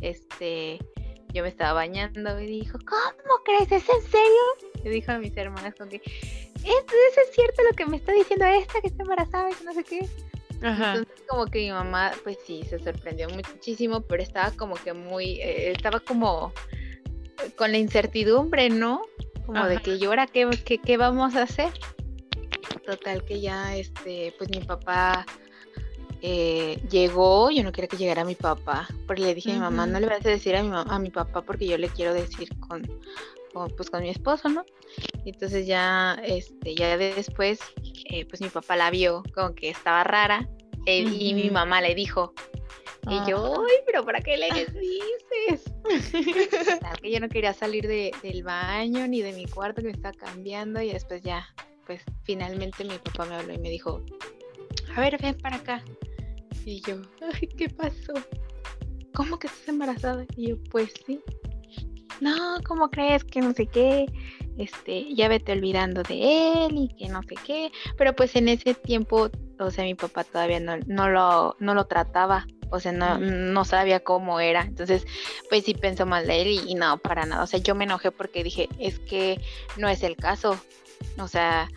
[0.00, 0.78] este,
[1.32, 3.70] yo me estaba bañando y dijo, ¿cómo crees?
[3.72, 4.84] ¿Es en serio?
[4.84, 8.46] Le dijo a mis hermanas con que, ¿es, es cierto lo que me está diciendo
[8.46, 10.08] esta que está embarazada y que no sé qué?
[10.62, 15.40] Entonces como que mi mamá pues sí se sorprendió muchísimo, pero estaba como que muy,
[15.40, 16.52] eh, estaba como
[17.56, 19.02] con la incertidumbre, ¿no?
[19.44, 21.72] Como de que yo ahora qué, qué, qué vamos a hacer.
[22.84, 25.26] Total que ya este, pues mi papá
[26.22, 29.86] eh, llegó, yo no quería que llegara mi papá, porque le dije a mi mamá,
[29.86, 32.48] no le vas a decir a mi, a mi papá porque yo le quiero decir
[32.60, 32.82] con,
[33.76, 34.64] pues con mi esposo, ¿no?
[35.26, 37.58] Entonces ya, este, ya después,
[38.10, 40.48] eh, pues mi papá la vio como que estaba rara
[40.86, 42.32] eh, y mi mamá le dijo,
[43.08, 43.66] y yo, ah.
[43.68, 44.46] ay, pero ¿para qué le
[45.50, 45.72] dices?
[47.02, 50.14] que yo no quería salir de, del baño ni de mi cuarto que me estaba
[50.14, 51.46] cambiando y después ya,
[51.86, 54.04] pues finalmente mi papá me habló y me dijo,
[54.94, 55.84] a ver, ven para acá.
[56.64, 58.14] Y yo, ay, ¿qué pasó?
[59.14, 60.24] ¿Cómo que estás embarazada?
[60.36, 61.20] Y yo, pues sí.
[62.20, 64.06] No, ¿cómo crees que no sé qué?
[64.58, 67.70] Este, ya vete olvidando de él y que no sé qué.
[67.98, 71.86] Pero pues en ese tiempo, o sea, mi papá todavía no, no, lo, no lo
[71.86, 72.46] trataba.
[72.70, 74.62] O sea, no, no sabía cómo era.
[74.62, 75.06] Entonces,
[75.48, 77.44] pues sí pensó mal de él y, y, no, para nada.
[77.44, 79.40] O sea, yo me enojé porque dije, es que
[79.76, 80.58] no es el caso.
[81.18, 81.68] O sea,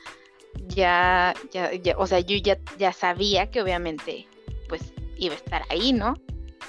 [0.68, 4.28] ya, ya, ya o sea, yo ya, ya sabía que obviamente
[4.68, 6.16] pues iba a estar ahí, ¿no?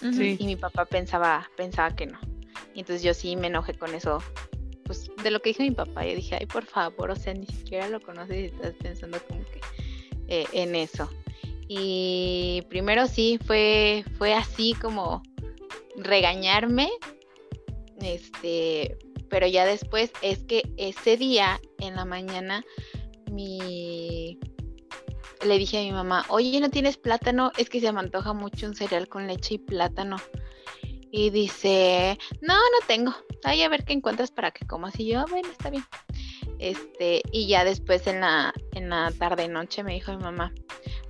[0.00, 0.36] Sí.
[0.38, 2.18] Y mi papá pensaba, pensaba que no.
[2.74, 4.22] Y entonces yo sí me enojé con eso,
[4.90, 6.04] pues de lo que dijo mi papá.
[6.04, 9.44] Yo dije, ay, por favor, o sea, ni siquiera lo conoces y estás pensando como
[9.44, 9.60] que
[10.26, 11.08] eh, en eso.
[11.68, 15.22] Y primero sí, fue, fue así como
[15.96, 16.90] regañarme,
[18.00, 18.98] este,
[19.28, 22.64] pero ya después es que ese día en la mañana
[23.30, 24.40] mi
[25.46, 27.52] le dije a mi mamá, oye, ¿no tienes plátano?
[27.56, 30.16] Es que se me antoja mucho un cereal con leche y plátano.
[31.12, 33.14] Y dice, no, no tengo.
[33.42, 34.98] Ay, a ver qué encuentras para que comas.
[34.98, 35.84] Y yo, bueno, está bien.
[36.60, 40.52] Este, y ya después en la, en la tarde noche me dijo mi mamá,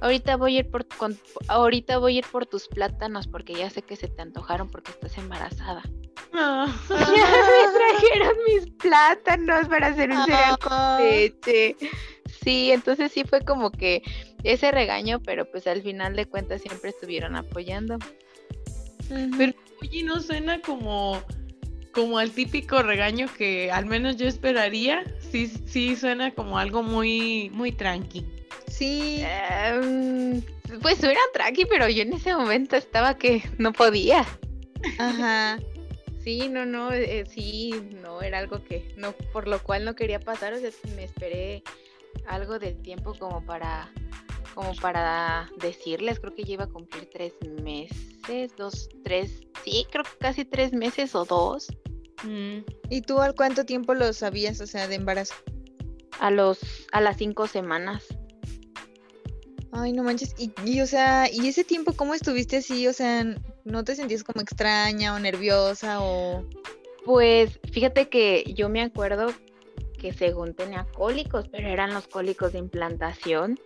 [0.00, 0.86] ahorita voy a ir por
[1.48, 4.92] ahorita voy a ir por tus plátanos porque ya sé que se te antojaron porque
[4.92, 5.82] estás embarazada.
[6.32, 6.66] Ah.
[6.88, 10.98] Ya me trajeron mis plátanos para hacer un cereal con ah.
[11.00, 11.76] leche.
[12.44, 14.02] Sí, entonces sí fue como que
[14.44, 17.98] ese regaño, pero pues al final de cuentas siempre estuvieron apoyando.
[19.36, 19.52] Pero
[19.82, 21.22] oye, no suena como
[21.92, 25.04] como al típico regaño que al menos yo esperaría.
[25.30, 28.24] Sí, sí suena como algo muy muy tranqui.
[28.68, 29.22] Sí.
[29.24, 30.42] Em,
[30.80, 34.24] pues suena tranqui, pero yo en ese momento estaba que no podía.
[34.98, 35.58] Ajá.
[36.22, 40.20] Sí, no, no, eh, sí, no, era algo que no, por lo cual no quería
[40.20, 41.62] pasar, o sea, me esperé
[42.26, 43.90] algo de tiempo como para
[44.54, 50.04] como para decirles, creo que ya iba a cumplir tres meses, dos, tres, sí, creo
[50.04, 51.68] que casi tres meses o dos.
[52.22, 52.58] Mm.
[52.90, 55.34] ¿Y tú al cuánto tiempo lo sabías, o sea, de embarazo?
[56.18, 56.58] A los,
[56.92, 58.04] a las cinco semanas.
[59.72, 60.34] Ay, no manches.
[60.36, 62.88] Y, y, o sea, ¿y ese tiempo cómo estuviste así?
[62.88, 63.24] O sea,
[63.64, 66.44] ¿no te sentías como extraña o nerviosa o...?
[67.04, 69.32] Pues fíjate que yo me acuerdo
[69.98, 73.58] que según tenía cólicos, pero eran los cólicos de implantación.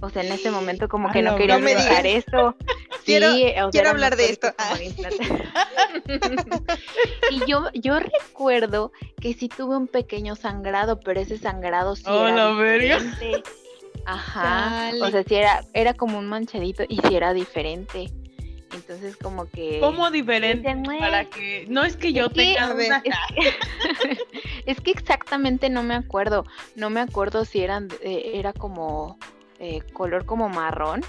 [0.00, 2.54] O sea, en ese momento como que no, quería pensar eso.
[3.04, 3.28] quiero,
[3.70, 4.48] quiero hablar de esto.
[7.30, 12.28] y yo, yo recuerdo que sí tuve un pequeño sangrado, pero ese sangrado sí oh,
[12.28, 13.42] era diferente.
[14.04, 14.90] Ajá.
[15.02, 18.10] O sea, sí era, era como un manchadito y sí era diferente.
[18.74, 19.78] Entonces como que...
[19.80, 20.76] ¿Cómo diferente?
[20.98, 21.66] Para que...
[21.68, 23.02] No es que yo tenga una...
[24.66, 26.44] Es, que exactamente no me acuerdo.
[26.74, 29.16] No me acuerdo si eran, eh, era como
[29.58, 31.02] eh, color como marrón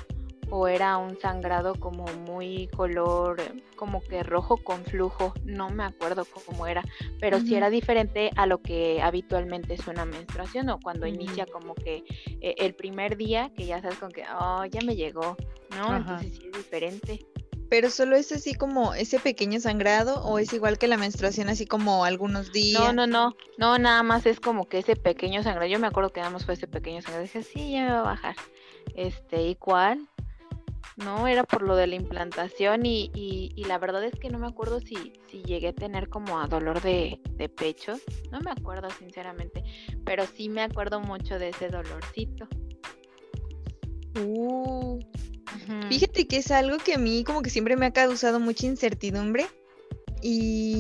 [0.50, 3.42] o era un sangrado como muy color
[3.76, 6.84] como que rojo con flujo, no me acuerdo cómo era,
[7.20, 11.52] pero sí era diferente a lo que habitualmente es una menstruación o cuando inicia mm.
[11.52, 12.04] como que
[12.42, 15.36] eh, el primer día que ya sabes con que, oh, ya me llegó,
[15.78, 15.96] ¿no?
[15.96, 17.26] Entonces sí es diferente.
[17.70, 21.66] Pero solo es así como ese pequeño sangrado o es igual que la menstruación así
[21.66, 22.82] como algunos días.
[22.82, 25.70] No, no, no, no, nada más es como que ese pequeño sangrado.
[25.70, 27.24] Yo me acuerdo que nada más fue ese pequeño sangrado.
[27.24, 28.36] Dije, sí, ya me va a bajar.
[28.96, 30.08] Este, ¿y cuál?
[30.98, 34.48] No, era por lo de la implantación y, y, la verdad es que no me
[34.48, 37.94] acuerdo si, si llegué a tener como a dolor de, de pecho.
[38.32, 39.64] No me acuerdo sinceramente,
[40.04, 42.48] pero sí me acuerdo mucho de ese dolorcito.
[44.26, 45.00] Uh,
[45.90, 49.48] Fíjate que es algo que a mí como que siempre me ha causado mucha incertidumbre.
[50.22, 50.80] Y,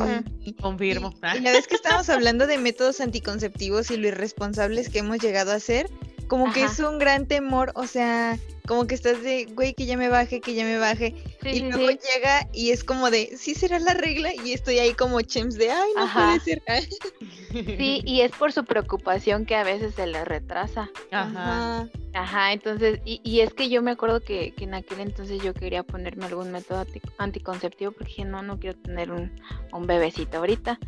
[0.61, 1.13] confirmo.
[1.35, 5.51] Y, la vez que estábamos hablando de métodos anticonceptivos y lo irresponsables que hemos llegado
[5.51, 5.89] a hacer,
[6.27, 9.95] como que es un gran temor, o sea, como que estás de, güey, que ya
[9.95, 11.15] me baje, que ya me baje.
[11.43, 14.33] y luego llega y es como de, sí será la regla.
[14.33, 16.61] Y estoy ahí como chems de, ay, no puede ser.
[17.65, 20.89] sí, y es por su preocupación que a veces se le retrasa.
[21.11, 21.87] Ajá.
[22.13, 25.53] Ajá, entonces, y, y es que yo me acuerdo que, que, en aquel entonces yo
[25.53, 26.83] quería ponerme algún método
[27.17, 29.31] anticonceptivo porque dije, no, no quiero tener un,
[29.71, 30.79] un bebecito ahorita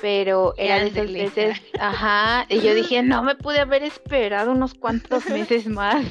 [0.00, 4.74] pero era de esas veces, ajá, y yo dije, no me pude haber esperado unos
[4.74, 6.04] cuantos meses más,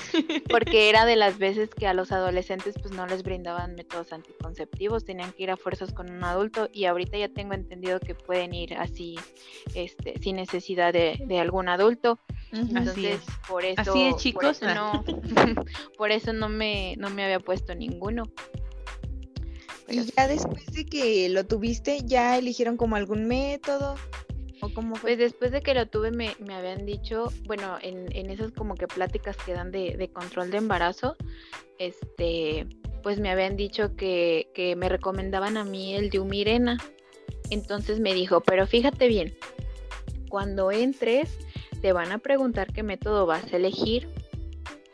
[0.50, 5.04] porque era de las veces que a los adolescentes pues no les brindaban métodos anticonceptivos,
[5.04, 8.54] tenían que ir a fuerzas con un adulto y ahorita ya tengo entendido que pueden
[8.54, 9.16] ir así,
[9.74, 12.18] este, sin necesidad de, de algún adulto.
[12.52, 14.58] Entonces, por eso, así es, chicos.
[14.58, 15.04] Por eso, no,
[15.98, 18.24] por eso no me, no me había puesto ninguno.
[19.90, 23.96] Y ya después de que lo tuviste, ¿ya eligieron como algún método?
[24.60, 25.10] ¿O cómo fue?
[25.10, 28.74] Pues después de que lo tuve me, me habían dicho, bueno, en, en, esas como
[28.74, 31.16] que pláticas que dan de, de, control de embarazo,
[31.78, 32.66] este,
[33.02, 36.78] pues me habían dicho que, que me recomendaban a mí el de Umirena.
[37.50, 39.36] Entonces me dijo, pero fíjate bien,
[40.28, 41.38] cuando entres
[41.80, 44.08] te van a preguntar qué método vas a elegir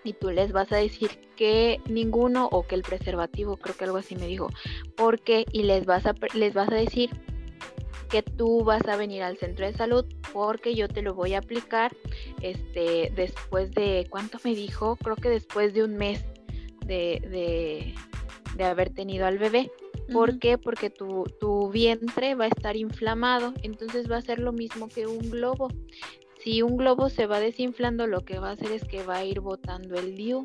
[0.04, 3.96] y tú les vas a decir que ninguno o que el preservativo, creo que algo
[3.96, 4.48] así me dijo,
[4.96, 7.10] porque y les vas a les vas a decir
[8.10, 11.38] que tú vas a venir al centro de salud porque yo te lo voy a
[11.38, 11.96] aplicar
[12.42, 16.24] este después de cuánto me dijo, creo que después de un mes
[16.86, 17.94] de, de,
[18.56, 19.70] de haber tenido al bebé.
[20.12, 20.58] ¿Por qué?
[20.58, 25.06] Porque tu, tu, vientre va a estar inflamado, entonces va a ser lo mismo que
[25.06, 25.68] un globo
[26.44, 29.24] si un globo se va desinflando, lo que va a hacer es que va a
[29.24, 30.42] ir botando el DIU.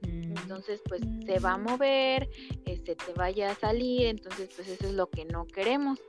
[0.00, 0.34] Mm.
[0.38, 2.30] Entonces, pues se va a mover,
[2.64, 6.00] este, te vaya a salir, entonces, pues eso es lo que no queremos.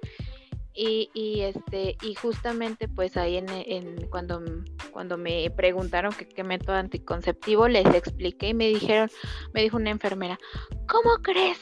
[0.73, 4.41] Y, y este, y justamente pues ahí en, en cuando,
[4.91, 9.11] cuando me preguntaron qué método anticonceptivo, les expliqué y me dijeron,
[9.53, 10.39] me dijo una enfermera,
[10.87, 11.59] ¿cómo crees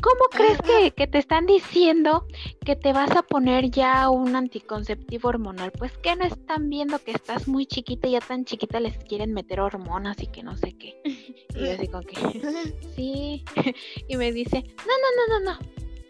[0.00, 0.58] ¿Cómo crees
[0.94, 2.26] que, te están diciendo
[2.64, 5.72] que te vas a poner ya un anticonceptivo hormonal?
[5.72, 9.32] Pues que no están viendo que estás muy chiquita y ya tan chiquita les quieren
[9.32, 11.00] meter hormonas y que no sé qué.
[11.04, 12.16] Y yo como que,
[12.96, 13.44] sí.
[14.08, 15.58] Y me dice, no, no, no, no, no.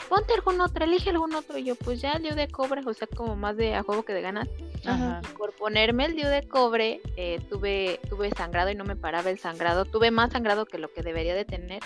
[0.09, 1.59] Ponte algún otro, elige algún otro.
[1.59, 4.05] Y yo, pues ya el diu de cobre, o sea, como más de a juego
[4.05, 4.49] que de ganas.
[4.83, 9.31] Y por ponerme el diu de cobre, eh, tuve, tuve sangrado y no me paraba
[9.31, 9.85] el sangrado.
[9.85, 11.83] Tuve más sangrado que lo que debería de tener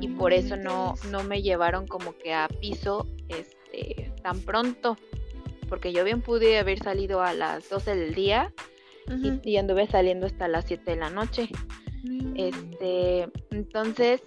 [0.00, 4.96] y por eso no, no me llevaron como que a piso este, tan pronto,
[5.68, 8.52] porque yo bien pude haber salido a las 12 del día
[9.44, 11.48] y, anduve saliendo hasta las 7 de la noche.
[12.04, 12.34] Mm.
[12.36, 14.22] Este, entonces,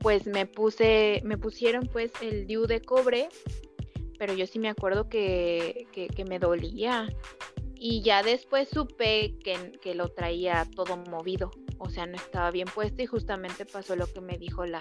[0.00, 3.28] pues me puse, me pusieron pues el DIU de cobre,
[4.18, 7.08] pero yo sí me acuerdo que, que, me dolía.
[7.82, 11.50] Y ya después supe que, que lo traía todo movido
[11.82, 14.80] o sea, no estaba bien puesto y justamente pasó lo que me dijo la,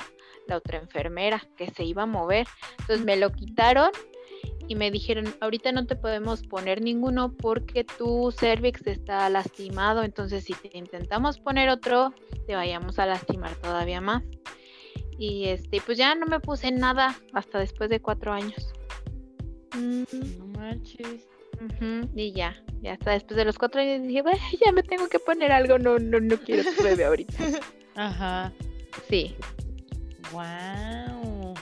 [0.54, 2.46] otra enfermera, que se iba a mover.
[2.80, 3.92] Entonces me lo quitaron
[4.68, 10.44] y me dijeron, ahorita no te podemos poner ninguno porque tu cervix está lastimado, entonces
[10.44, 12.14] si te intentamos poner otro,
[12.46, 14.22] te vayamos a lastimar todavía más.
[15.18, 18.74] Y este, pues ya no me puse nada hasta después de cuatro años.
[19.74, 20.04] Mm.
[20.38, 21.30] No manches.
[22.14, 24.24] y ya, ya hasta después de los cuatro años dije,
[24.66, 27.44] ya me tengo que poner algo, no, no, no quiero que bebé ahorita.
[27.96, 28.54] Ajá.
[29.10, 29.36] Sí.
[30.32, 31.54] Wow.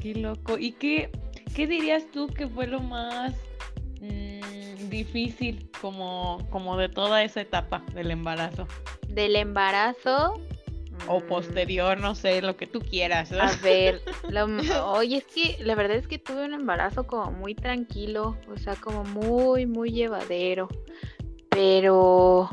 [0.00, 0.56] Qué loco.
[0.56, 1.10] ¿Y qué,
[1.54, 3.34] qué dirías tú que fue lo más
[4.00, 8.66] mm, difícil como, como de toda esa etapa del embarazo?
[9.08, 10.40] Del embarazo,
[11.06, 11.26] o mm.
[11.26, 13.32] posterior, no sé, lo que tú quieras.
[13.32, 14.02] A ver,
[14.84, 18.76] oye, es que la verdad es que tuve un embarazo como muy tranquilo, o sea,
[18.76, 20.68] como muy, muy llevadero,
[21.48, 22.50] pero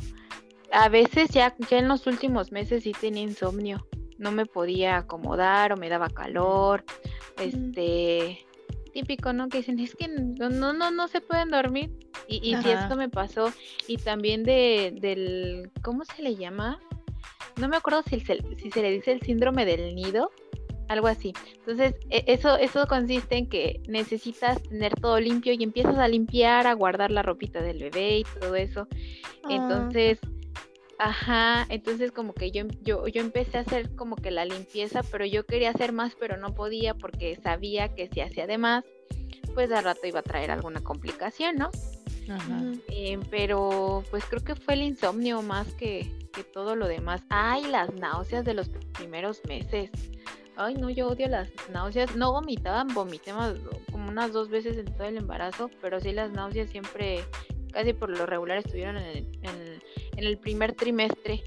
[0.72, 5.74] a veces ya, ya en los últimos meses sí tenía insomnio, no me podía acomodar
[5.74, 6.84] o me daba calor,
[7.40, 8.44] este...
[8.94, 9.48] Típico, ¿no?
[9.48, 11.92] Que dicen, es que no, no, no se pueden dormir.
[12.28, 13.54] Y, y si esto me pasó,
[13.88, 16.80] y también de, del, ¿cómo se le llama?
[17.58, 20.32] No me acuerdo si se, si se le dice el síndrome del nido,
[20.88, 21.34] algo así.
[21.60, 26.68] Entonces, e, eso, eso consiste en que necesitas tener todo limpio y empiezas a limpiar,
[26.68, 28.88] a guardar la ropita del bebé y todo eso.
[29.44, 29.48] Ah.
[29.50, 30.20] Entonces,
[30.98, 35.26] ajá, entonces como que yo, yo, yo empecé a hacer como que la limpieza, pero
[35.26, 38.84] yo quería hacer más, pero no podía porque sabía que si hacía de más,
[39.54, 41.72] pues al rato iba a traer alguna complicación, ¿no?
[42.30, 42.62] Ajá.
[42.90, 46.12] Eh, pero pues creo que fue el insomnio más que,
[46.44, 47.22] todo lo demás.
[47.30, 49.92] Ay, las náuseas de los primeros meses.
[50.56, 52.16] Ay, no, yo odio las náuseas.
[52.16, 53.32] No vomitaban, vomité
[53.92, 57.24] como unas dos veces en todo el embarazo, pero sí las náuseas siempre,
[57.72, 59.80] casi por lo regular, estuvieron en
[60.18, 61.44] el primer trimestre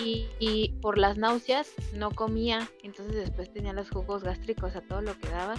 [0.00, 5.18] y, por las náuseas no comía, entonces después tenía los jugos gástricos a todo lo
[5.18, 5.54] que daba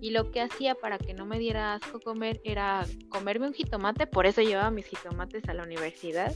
[0.00, 4.06] y lo que hacía para que no me diera asco comer era comerme un jitomate,
[4.06, 6.32] por eso llevaba mis jitomates a la universidad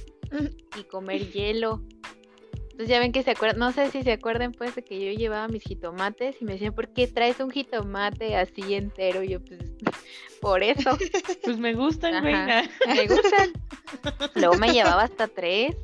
[0.79, 1.83] y comer hielo.
[2.63, 5.13] Entonces ya ven que se acuerdan, no sé si se acuerdan pues de que yo
[5.17, 9.23] llevaba mis jitomates y me decían, ¿por qué traes un jitomate así entero?
[9.23, 9.61] Y yo pues,
[10.41, 10.99] por eso.
[11.45, 12.35] Pues me gustan, güey.
[12.35, 13.53] Me gustan.
[14.35, 15.77] Luego me llevaba hasta tres.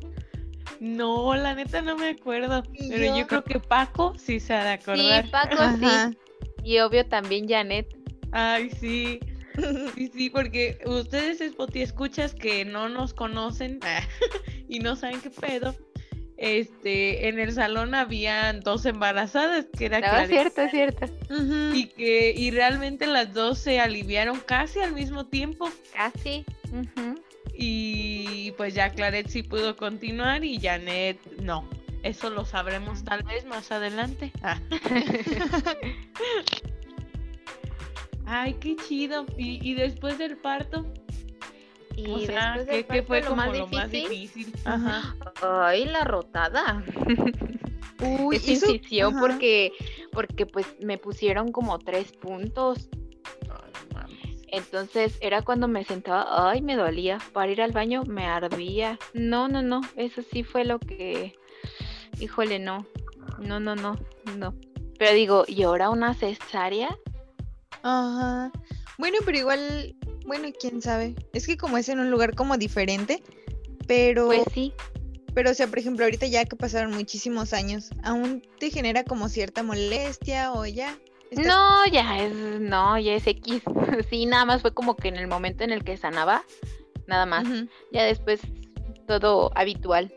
[0.80, 2.62] No, la neta no me acuerdo.
[2.76, 5.24] Pero yo- yo creo que Paco sí se ha de acordar.
[5.24, 6.10] Sí, Paco Ajá.
[6.10, 6.18] sí.
[6.64, 7.86] Y obvio también Janet.
[8.32, 9.20] Ay, sí.
[9.94, 13.80] Sí, sí, porque ustedes, Spotty, escuchas que no nos conocen
[14.68, 15.74] y no saben qué pedo.
[16.36, 21.06] Este, en el salón habían dos embarazadas, que era No, Claret cierto, cierto.
[21.74, 26.46] Y que y realmente las dos se aliviaron casi al mismo tiempo Casi.
[26.72, 27.20] Ujú.
[27.52, 31.68] y pues ya Claret sí pudo continuar y Janet no.
[32.02, 34.32] Eso lo sabremos tal vez más adelante.
[34.42, 34.58] Ah.
[38.32, 39.26] Ay, qué chido.
[39.36, 40.86] Y, y después del parto,
[41.96, 44.52] Y o sea, después ¿qué, del qué fue parto, como lo más lo más difícil.
[44.64, 45.16] Ajá.
[45.42, 46.84] Ay, la rotada.
[48.20, 49.20] Uy, es eso- incisión ajá.
[49.20, 49.72] porque,
[50.12, 52.88] porque pues me pusieron como tres puntos.
[54.52, 57.18] Entonces era cuando me sentaba, ay, me dolía.
[57.32, 58.98] Para ir al baño me ardía.
[59.14, 59.80] No, no, no.
[59.96, 61.34] Eso sí fue lo que,
[62.20, 62.84] híjole, no.
[63.38, 63.96] No, no, no,
[64.36, 64.54] no.
[64.98, 66.98] Pero digo, ¿y ahora una cesárea?
[67.82, 68.52] Ajá.
[68.98, 69.94] Bueno, pero igual,
[70.26, 71.14] bueno, quién sabe.
[71.32, 73.22] Es que como es en un lugar como diferente,
[73.86, 74.72] pero, Pues sí.
[75.34, 79.28] pero o sea, por ejemplo, ahorita ya que pasaron muchísimos años, ¿aún te genera como
[79.28, 80.98] cierta molestia o ya?
[81.30, 83.62] estás- No, ya es, no, ya es X.
[84.10, 86.44] Sí, nada más fue como que en el momento en el que sanaba,
[87.06, 87.46] nada más.
[87.92, 88.40] Ya después
[89.06, 90.12] todo habitual.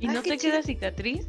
[0.00, 0.52] ¿Y Ah, no qué te chido.
[0.54, 1.26] queda cicatriz?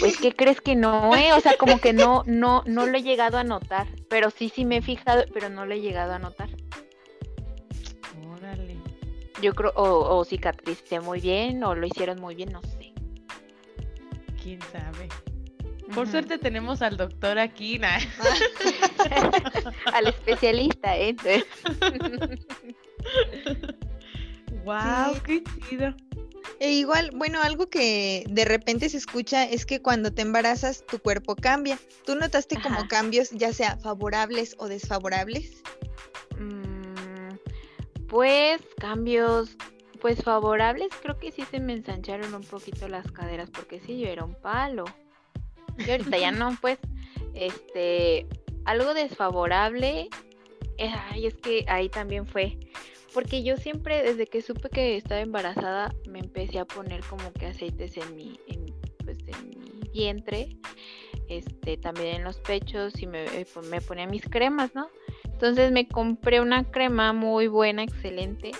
[0.00, 1.32] Pues, ¿qué crees que no, eh?
[1.32, 3.86] O sea, como que no, no, no lo he llegado a notar.
[4.08, 6.48] Pero sí, sí me he fijado, pero no lo he llegado a notar.
[8.36, 8.76] Órale.
[9.42, 12.92] Yo creo, o, o cicatricé muy bien, o lo hicieron muy bien, no sé.
[14.42, 15.08] ¿Quién sabe?
[15.94, 17.78] Por suerte tenemos al doctor aquí.
[17.78, 17.98] nah.
[19.92, 21.14] Al especialista, ¿eh?
[24.64, 25.20] Wow, Sí.
[25.24, 25.94] qué chido.
[26.60, 30.98] E igual, bueno, algo que de repente se escucha es que cuando te embarazas tu
[30.98, 31.78] cuerpo cambia.
[32.04, 35.62] ¿Tú notaste como cambios, ya sea favorables o desfavorables?
[36.38, 37.34] mm,
[38.08, 39.56] pues cambios,
[40.00, 44.08] pues favorables, creo que sí se me ensancharon un poquito las caderas, porque sí, yo
[44.08, 44.84] era un palo.
[45.78, 46.78] Y ahorita ya no, pues,
[47.34, 48.26] este,
[48.64, 50.08] algo desfavorable,
[50.78, 52.58] eh, ay, es que ahí también fue,
[53.14, 57.46] porque yo siempre, desde que supe que estaba embarazada, me empecé a poner como que
[57.46, 58.66] aceites en mi, en,
[59.04, 60.56] pues, en mi vientre,
[61.28, 64.88] este, también en los pechos y me, eh, me ponía mis cremas, ¿no?
[65.24, 68.50] Entonces me compré una crema muy buena, excelente.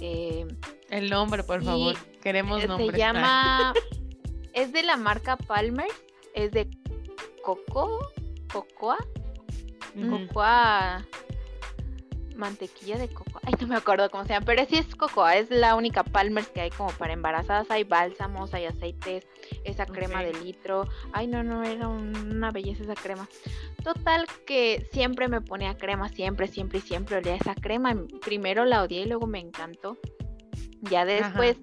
[0.00, 0.46] eh,
[0.90, 1.94] El nombre, por favor.
[2.22, 2.90] Queremos nombres.
[2.92, 3.74] se llama,
[4.54, 5.88] es de la marca Palmer,
[6.34, 6.68] es de
[7.42, 7.98] coco,
[8.52, 8.96] cocoa,
[10.10, 11.06] cocoa,
[12.36, 13.40] mantequilla de cocoa.
[13.44, 16.44] Ay, no me acuerdo cómo se llama, pero sí es cocoa, es la única Palmer
[16.46, 17.70] que hay como para embarazadas.
[17.70, 19.26] Hay bálsamos, hay aceites,
[19.64, 20.26] esa crema Ok.
[20.26, 20.88] de litro.
[21.12, 23.28] Ay, no, no, era un- una belleza esa crema.
[23.82, 27.94] Total que siempre me ponía crema, siempre, siempre y siempre olía esa crema.
[28.24, 29.98] Primero la odié y luego me encantó.
[30.82, 31.56] Ya después,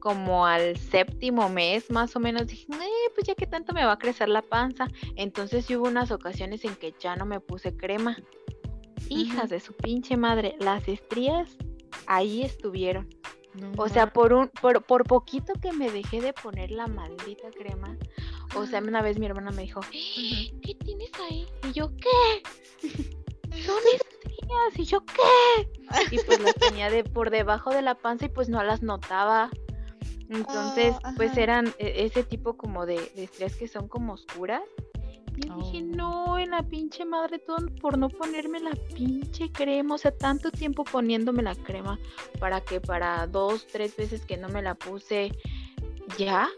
[0.00, 3.92] como al séptimo mes más o menos, dije, "Eh, pues ya que tanto me va
[3.92, 4.86] a crecer la panza.
[5.16, 8.16] Entonces sí hubo unas ocasiones en que ya no me puse crema.
[9.08, 11.56] Hijas de su pinche madre, las estrías
[12.06, 13.08] ahí estuvieron.
[13.54, 17.50] No O sea, por un, por, por poquito que me dejé de poner la maldita
[17.50, 17.96] crema.
[18.56, 19.90] O sea, una vez mi hermana me dijo, Ujú.
[20.60, 21.46] ¿qué tienes ahí?
[21.68, 22.88] Y yo, ¿qué?
[23.64, 24.78] Son estrías.
[24.78, 25.70] Y yo, ¿qué?
[26.10, 29.50] Y pues las tenía de por debajo de la panza y pues no las notaba.
[30.28, 34.62] Entonces, Oh, pues eran e- ese tipo como de, de estrías que son como oscuras.
[35.36, 35.96] Y dije, Oh.
[35.96, 39.94] no, en la pinche madre, todo por no ponerme la pinche crema.
[39.94, 41.98] O sea, tanto tiempo poniéndome la crema
[42.38, 45.32] para que para dos, tres veces que no me la puse,
[46.18, 46.48] ya.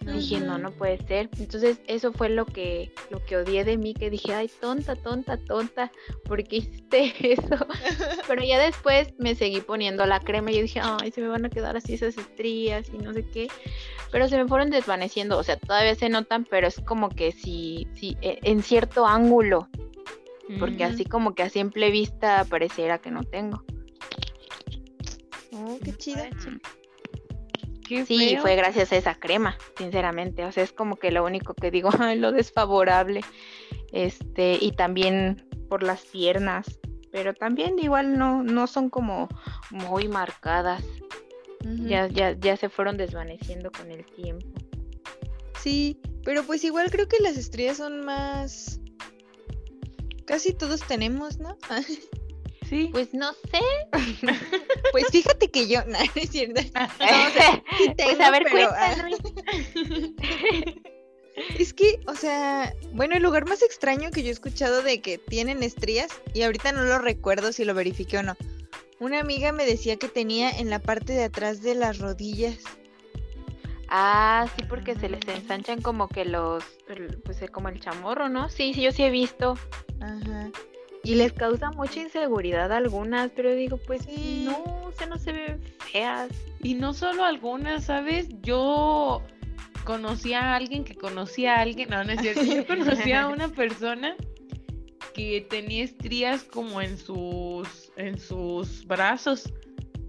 [0.00, 1.28] Dije, no, no puede ser.
[1.36, 5.36] Entonces, eso fue lo que, lo que odié de mí, que dije, ay, tonta, tonta,
[5.36, 5.90] tonta,
[6.24, 7.66] ¿por qué hiciste eso?
[8.28, 11.44] Pero ya después me seguí poniendo la crema y yo dije, ay, se me van
[11.44, 13.48] a quedar así esas estrías y no sé qué.
[14.16, 17.86] Pero se me fueron desvaneciendo, o sea, todavía se notan, pero es como que si,
[17.92, 19.68] si e- en cierto ángulo,
[20.58, 23.62] porque así como que a simple vista pareciera que no tengo.
[25.52, 26.24] Oh, qué chido.
[27.86, 28.40] Qué Sí, feo.
[28.40, 30.46] fue gracias a esa crema, sinceramente.
[30.46, 33.20] O sea, es como que lo único que digo, ay, lo desfavorable.
[33.92, 36.80] Este, y también por las piernas.
[37.12, 39.28] Pero también igual no, no son como
[39.70, 40.82] muy marcadas.
[41.86, 44.46] Ya, ya, ya se fueron desvaneciendo con el tiempo.
[45.62, 48.80] Sí, pero pues igual creo que las estrías son más...
[50.26, 51.56] Casi todos tenemos, ¿no?
[52.68, 52.88] Sí.
[52.90, 53.60] Pues no sé.
[54.92, 56.60] Pues fíjate que yo, no, no es cierto.
[56.62, 58.94] sí pues tengo, a ver, pero, ah.
[61.58, 65.18] Es que, o sea, bueno, el lugar más extraño que yo he escuchado de que
[65.18, 68.36] tienen estrías, y ahorita no lo recuerdo si lo verifiqué o no.
[68.98, 72.58] Una amiga me decía que tenía en la parte de atrás de las rodillas.
[73.88, 78.28] Ah, sí, porque se les ensanchan como que los, el- pues eh, como el chamorro,
[78.28, 78.48] ¿no?
[78.48, 79.56] Sí, sí, yo sí he visto.
[80.00, 80.50] Ajá.
[81.04, 84.42] Y les causa mucha inseguridad a algunas, pero digo, pues Sí.
[84.46, 86.30] no, o sea, no se ven feas.
[86.62, 88.26] Y no solo algunas, ¿sabes?
[88.42, 89.22] Yo
[89.84, 93.48] conocí a alguien que conocía a alguien, no, no es cierto, yo conocí a una
[93.50, 94.16] persona
[95.14, 99.52] que tenía estrías como en sus, en sus brazos,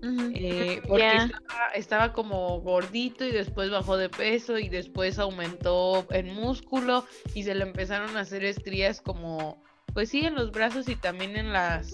[0.04, 6.34] eh, porque estaba, estaba como gordito y después bajó de peso y después aumentó en
[6.34, 9.64] músculo y se le empezaron a hacer estrías como,
[9.94, 11.94] pues sí, en los brazos y también en las,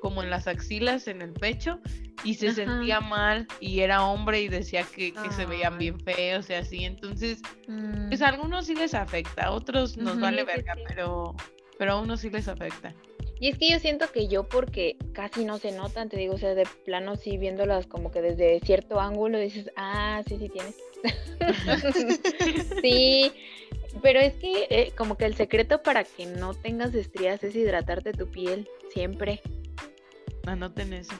[0.00, 1.80] como en las axilas, en el pecho
[2.22, 6.50] y se sentía mal y era hombre y decía que, que se veían bien feos
[6.50, 10.46] y así, entonces Mm, pues a algunos sí les afecta, a otros nos vale sí,
[10.46, 10.82] verga, sí.
[10.88, 11.36] pero,
[11.78, 12.92] pero a unos sí les afecta.
[13.40, 16.38] Y es que yo siento que yo, porque casi no se notan, te digo, o
[16.38, 20.76] sea, de plano sí viéndolas como que desde cierto ángulo dices, ah, sí, sí tienes.
[22.82, 23.32] sí,
[24.02, 28.12] pero es que eh, como que el secreto para que no tengas estrías es hidratarte
[28.12, 29.40] tu piel siempre.
[30.44, 31.14] Anoten eso.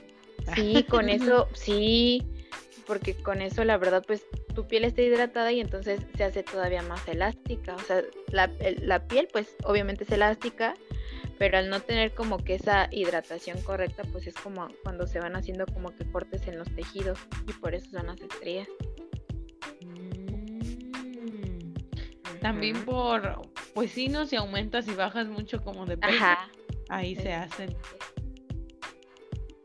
[0.55, 2.23] Sí, con eso, sí,
[2.91, 6.83] porque con eso la verdad pues tu piel está hidratada y entonces se hace todavía
[6.83, 7.77] más elástica.
[7.77, 8.51] O sea, la,
[8.83, 10.75] la piel pues obviamente es elástica,
[11.39, 15.37] pero al no tener como que esa hidratación correcta pues es como cuando se van
[15.37, 18.67] haciendo como que cortes en los tejidos y por eso son las estrías.
[19.83, 20.51] Mm.
[22.41, 23.41] También por,
[23.73, 26.51] pues sí, no, si aumentas y bajas mucho como de peso, Ajá.
[26.89, 27.73] ahí se hacen.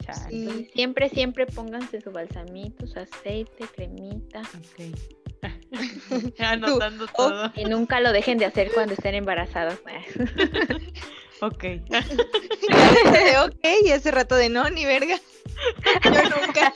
[0.05, 0.41] Chale, Sí.
[0.41, 4.41] Entonces, siempre, siempre pónganse su balsamito, su aceite, cremita.
[4.41, 4.95] ok.
[6.39, 7.51] Anotando todo.
[7.55, 9.79] Y nunca lo dejen de hacer cuando estén embarazados.
[11.41, 11.65] Ok.
[13.45, 15.19] ok, y hace rato de no, ni verga.
[16.03, 16.73] Yo nunca.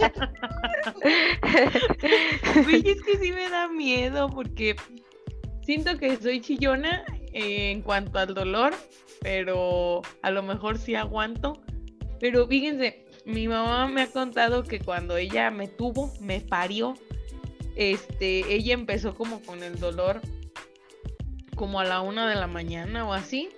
[2.68, 4.76] Uy, es que sí me da miedo porque
[5.62, 8.74] siento que soy chillona eh, en cuanto al dolor,
[9.22, 11.62] pero a lo mejor sí aguanto.
[12.20, 16.96] Pero fíjense, mi mamá me ha contado que cuando ella me tuvo, me parió,
[17.76, 20.22] este, ella empezó como con el dolor
[21.60, 23.50] como a la una de la mañana o así.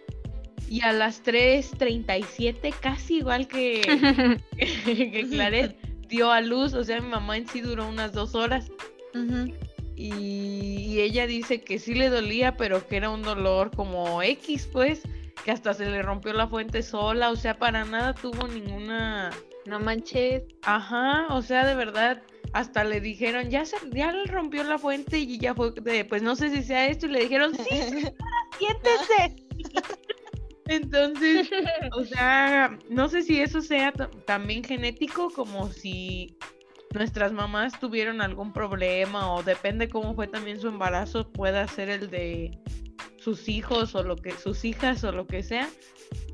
[0.67, 3.81] Y a las 3.37, casi igual que,
[4.85, 6.73] que Claret, dio a luz.
[6.73, 8.71] O sea, mi mamá en sí duró unas dos horas.
[9.95, 14.67] Y, y ella dice que sí le dolía, pero que era un dolor como X,
[14.71, 15.03] pues,
[15.43, 19.31] que hasta se le rompió la fuente sola, o sea, para nada tuvo ninguna...
[19.65, 20.43] no manches.
[20.63, 22.21] Ajá, o sea, de verdad,
[22.53, 26.21] hasta le dijeron, ya, se, ya le rompió la fuente y ya fue de, pues
[26.21, 28.13] no sé si sea esto, y le dijeron, sí, señora,
[28.59, 29.35] siéntese.
[30.67, 31.49] Entonces,
[31.91, 36.37] o sea, no sé si eso sea ta- también genético, como si
[36.93, 42.09] nuestras mamás tuvieron algún problema o depende cómo fue también su embarazo, pueda ser el
[42.09, 42.57] de
[43.17, 45.69] sus hijos o lo que sus hijas o lo que sea.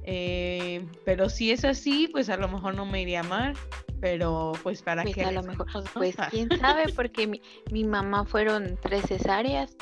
[0.04, 3.54] Eh, pero si es así, pues a lo mejor no me iría mal,
[4.00, 7.42] pero pues para Pues qué a lo mejor, pues quién sabe, porque mi,
[7.72, 9.76] mi mamá fueron tres cesáreas.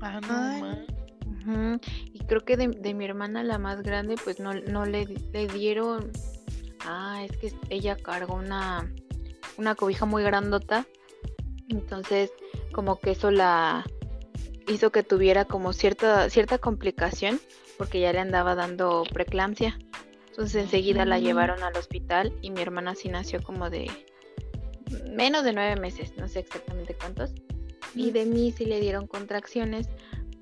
[0.00, 1.80] Ah, no,
[2.12, 5.48] Y creo que de, de mi hermana la más grande, pues no, no le, le
[5.48, 6.12] dieron.
[6.86, 8.92] Ah, es que ella cargó una,
[9.56, 10.86] una cobija muy grandota.
[11.68, 12.30] Entonces,
[12.72, 13.84] como que eso la
[14.68, 17.40] hizo que tuviera como cierta, cierta complicación,
[17.76, 19.78] porque ya le andaba dando preeclampsia.
[20.30, 21.22] Entonces enseguida la Mm.
[21.22, 23.90] llevaron al hospital y mi hermana sí nació como de
[25.10, 27.32] menos de nueve meses, no sé exactamente cuántos.
[27.94, 29.88] Y de mí sí le dieron contracciones,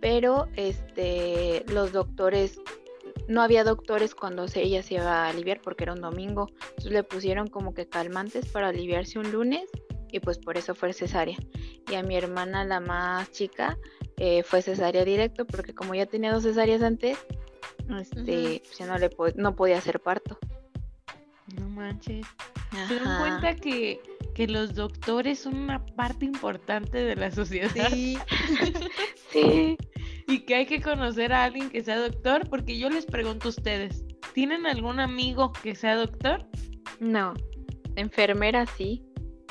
[0.01, 2.61] pero este los doctores
[3.29, 6.49] no había doctores cuando ella se iba a aliviar porque era un domingo.
[6.71, 9.65] Entonces le pusieron como que calmantes para aliviarse un lunes
[10.13, 11.39] y pues por eso fue cesárea.
[11.91, 13.79] Y a mi hermana, la más chica,
[14.19, 17.19] eh, fue cesárea directo porque como ya tenía dos cesáreas antes,
[18.01, 20.39] este, pues ya no, le po- no podía hacer parto.
[21.59, 22.27] No manches.
[22.89, 23.21] ¿Se dan Ajá.
[23.21, 24.01] cuenta que,
[24.35, 27.71] que los doctores son una parte importante de la sociedad?
[27.91, 28.19] Sí.
[29.31, 29.77] Sí.
[30.29, 33.51] Y que hay que conocer a alguien que sea doctor, porque yo les pregunto a
[33.51, 34.03] ustedes,
[34.33, 36.47] ¿tienen algún amigo que sea doctor?
[37.01, 37.35] No.
[37.97, 39.05] Enfermera sí.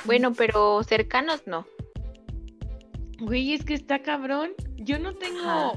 [0.05, 1.67] Bueno, pero cercanos no.
[3.19, 4.51] Güey, es que está cabrón.
[4.77, 5.73] Yo no tengo Ajá.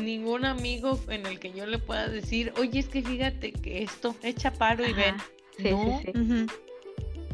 [0.00, 4.14] ningún amigo en el que yo le pueda decir, oye, es que fíjate que esto,
[4.22, 5.14] echa paro y ven.
[5.16, 5.26] Ajá.
[5.58, 6.00] Sí, No.
[6.04, 6.18] sí, sí.
[6.18, 6.46] Ujú.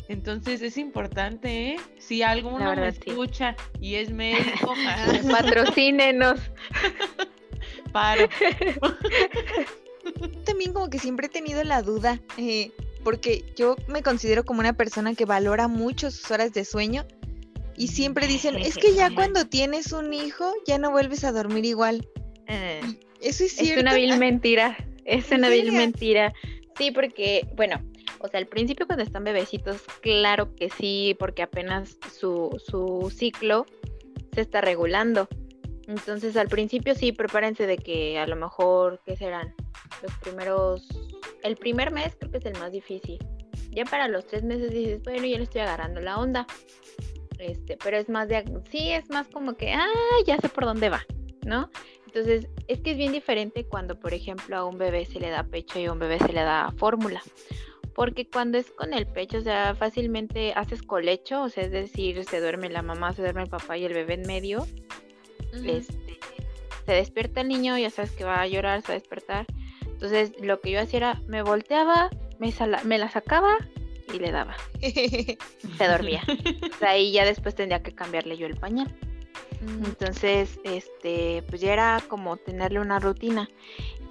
[0.08, 1.76] Entonces es importante, ¿eh?
[1.98, 2.98] Si alguno me sí.
[3.06, 4.74] escucha y es médico,
[5.30, 6.40] Patrocínenos.
[7.92, 8.28] paro.
[10.44, 12.72] También como que siempre he tenido la duda, eh,
[13.04, 17.04] porque yo me considero como una persona que valora mucho sus horas de sueño
[17.78, 21.64] y siempre dicen, es que ya cuando tienes un hijo ya no vuelves a dormir
[21.64, 22.06] igual.
[22.46, 22.80] Eh,
[23.20, 23.82] Eso es Es cierto.
[23.82, 24.76] una vil mentira.
[25.04, 26.32] Es ¿En una vil mentira.
[26.76, 27.80] Sí, porque, bueno,
[28.20, 33.64] o sea, al principio cuando están bebecitos, claro que sí, porque apenas su, su ciclo
[34.34, 35.28] se está regulando.
[35.86, 39.54] Entonces, al principio sí, prepárense de que a lo mejor, ¿qué serán?
[40.02, 40.86] Los primeros,
[41.42, 43.18] el primer mes creo que es el más difícil.
[43.70, 46.46] Ya para los tres meses dices, bueno, ya le estoy agarrando la onda.
[47.38, 49.86] Este, pero es más de, sí, es más como que, ah,
[50.26, 51.04] ya sé por dónde va,
[51.46, 51.70] ¿no?
[52.06, 55.44] Entonces, es que es bien diferente cuando, por ejemplo, a un bebé se le da
[55.44, 57.22] pecho y a un bebé se le da fórmula.
[57.94, 62.24] Porque cuando es con el pecho, o sea, fácilmente haces colecho, o sea, es decir,
[62.24, 64.66] se duerme la mamá, se duerme el papá y el bebé en medio.
[65.52, 66.18] Este,
[66.86, 69.46] se despierta el niño, ya sabes que va a llorar, se va a despertar.
[69.82, 73.58] Entonces, lo que yo hacía era, me volteaba, me la sacaba
[74.12, 74.56] y le daba.
[74.80, 76.22] Se dormía.
[76.74, 78.94] O sea, ahí ya después tendría que cambiarle yo el pañal.
[79.60, 83.48] Mm, Entonces, este, pues ya era como tenerle una rutina.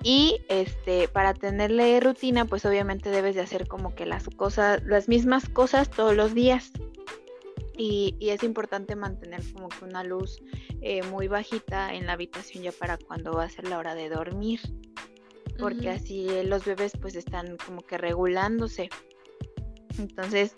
[0.03, 5.07] Y este, para tenerle rutina, pues obviamente debes de hacer como que las cosas, las
[5.07, 6.71] mismas cosas todos los días.
[7.77, 10.39] Y, y es importante mantener como que una luz
[10.81, 14.09] eh, muy bajita en la habitación ya para cuando va a ser la hora de
[14.09, 14.59] dormir.
[15.59, 18.89] Porque así los bebés pues están como que regulándose.
[19.99, 20.53] Entonces,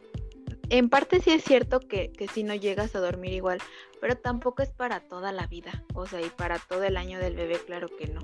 [0.70, 3.60] en parte sí es cierto que, que si no llegas a dormir igual,
[4.00, 7.36] pero tampoco es para toda la vida, o sea, y para todo el año del
[7.36, 8.22] bebé, claro que no.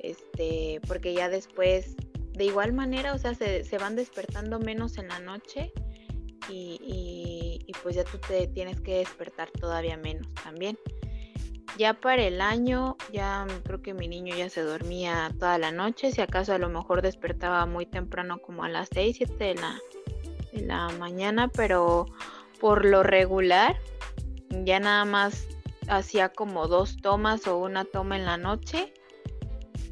[0.00, 1.96] Este, porque ya después,
[2.32, 5.72] de igual manera, o sea, se, se van despertando menos en la noche
[6.48, 10.78] y, y- y pues ya tú te tienes que despertar todavía menos también.
[11.76, 16.10] Ya para el año, ya creo que mi niño ya se dormía toda la noche,
[16.10, 19.78] si acaso a lo mejor despertaba muy temprano como a las 6, 7 de la,
[20.52, 22.06] de la mañana, pero
[22.60, 23.76] por lo regular
[24.64, 25.46] ya nada más
[25.88, 28.92] hacía como dos tomas o una toma en la noche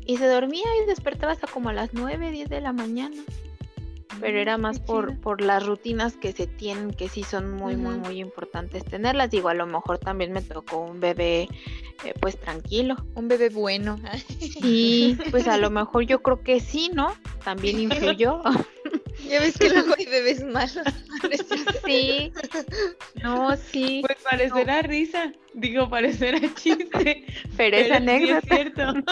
[0.06, 3.16] y se dormía y despertaba hasta como a las 9, 10 de la mañana.
[4.20, 7.76] Pero era Mm, más por, por las rutinas que se tienen, que sí son muy,
[7.76, 9.30] muy, muy importantes tenerlas.
[9.30, 11.48] Digo, a lo mejor también me tocó un bebé
[12.04, 12.96] eh, pues tranquilo.
[13.14, 13.98] Un bebé bueno.
[14.62, 17.12] Y pues a lo mejor yo creo que sí, ¿no?
[17.44, 18.42] También influyó.
[19.28, 20.86] ya ves que luego hay bebés malos.
[21.84, 22.32] sí.
[23.22, 24.02] No, sí.
[24.06, 27.26] Pues parecerá risa, digo, parecerá chiste.
[27.56, 28.40] Pero es sí anécdota.
[28.54, 28.82] cierto.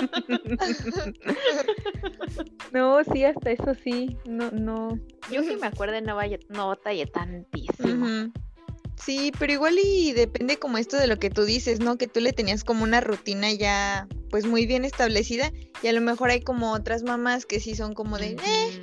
[2.72, 4.16] No, sí, hasta eso sí.
[4.26, 4.98] No, no.
[5.30, 8.32] Yo que me acuerdo no, vaya, no batallé tantísimo.
[8.96, 11.96] Sí, pero igual y depende como esto de lo que tú dices, ¿no?
[11.98, 15.52] Que tú le tenías como una rutina ya pues muy bien establecida
[15.82, 18.80] y a lo mejor hay como otras mamás que sí son como de, eh.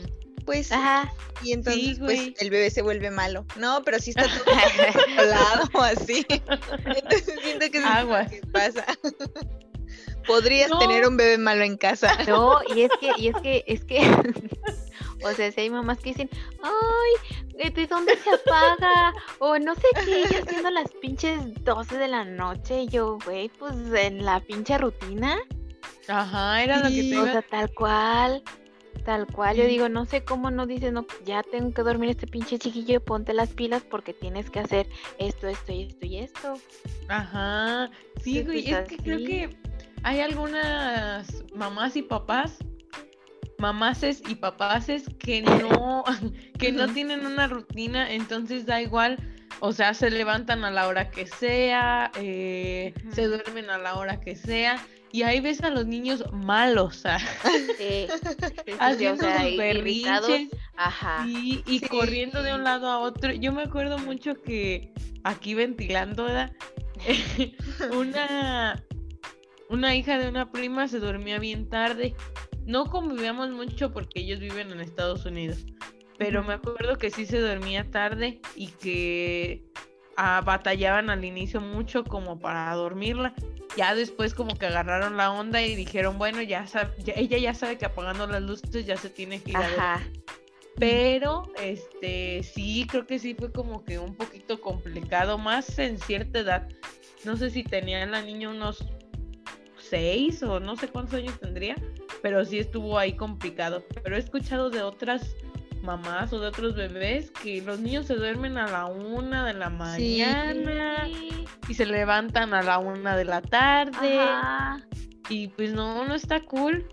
[0.52, 1.10] Pues, Ajá.
[1.42, 3.46] y entonces pues el bebé se vuelve malo.
[3.56, 4.44] No, pero sí está todo
[5.06, 6.26] controlado o así.
[6.30, 8.86] Entonces siento que eso es lo que pasa.
[10.28, 10.80] Podrías No.
[10.80, 12.18] tener un bebé malo en casa.
[12.28, 14.00] No, y es que, y es que, es que,
[15.24, 16.30] o sea, si hay mamás que dicen,
[16.62, 19.14] ay, ¿de dónde se apaga?
[19.40, 23.50] O no sé qué, ya siendo las pinches 12 de la noche, y yo, güey,
[23.58, 25.38] pues en la pinche rutina,
[26.08, 27.16] Ajá, era lo que te Sí.
[27.16, 28.44] o iba sea, tal cual,
[29.06, 32.28] tal cual, yo digo, no sé cómo no dices, no, ya tengo que dormir este
[32.28, 34.88] pinche chiquillo, ponte las pilas porque tienes que hacer
[35.18, 36.54] esto, esto y esto y esto.
[37.08, 37.90] Ajá,
[38.22, 39.58] sí, güey, pues es que creo que
[40.04, 42.58] hay algunas mamás y papás,
[43.58, 46.04] mamases y papaces que no,
[46.60, 49.18] que no tienen una rutina, entonces da igual,
[49.60, 54.20] o sea, se levantan a la hora que sea, eh, se duermen a la hora
[54.20, 58.76] que sea, y ahí ves a los niños malos, sea, Sí, sí, sí, sí, o
[58.80, 60.60] haciendo sea, sus irritados, berrinches.
[60.76, 61.26] ajá.
[61.28, 61.88] Y, y Sí.
[61.88, 63.32] corriendo de un lado a otro.
[63.34, 64.92] Yo me acuerdo mucho que
[65.24, 66.52] aquí ventilando, ¿verdad?
[67.92, 68.84] una,
[69.70, 72.16] una hija de una prima se dormía bien tarde.
[72.66, 75.66] No convivíamos mucho porque ellos viven en Estados Unidos.
[76.18, 79.64] Pero me acuerdo que sí se dormía tarde y que
[80.24, 83.34] ah, batallaban al inicio mucho como para dormirla.
[83.76, 87.54] Ya después como que agarraron la onda y dijeron, bueno, ya, sab- ya- ella ya
[87.54, 90.00] sabe que apagando las luces ya se tiene que ir a.
[90.78, 96.40] Pero, este, sí, creo que sí fue como que un poquito complicado, más en cierta
[96.40, 96.68] edad.
[97.24, 98.84] No sé si tenía la niña unos
[99.78, 101.76] seis o no sé cuántos años tendría,
[102.22, 103.84] pero sí estuvo ahí complicado.
[104.04, 105.36] Pero he escuchado de otras
[105.82, 109.70] mamás o de otros bebés que los niños se duermen a la una de la
[109.70, 111.08] mañana
[111.68, 114.20] y se levantan a la una de la tarde.
[115.30, 116.88] Y pues no, no está cool.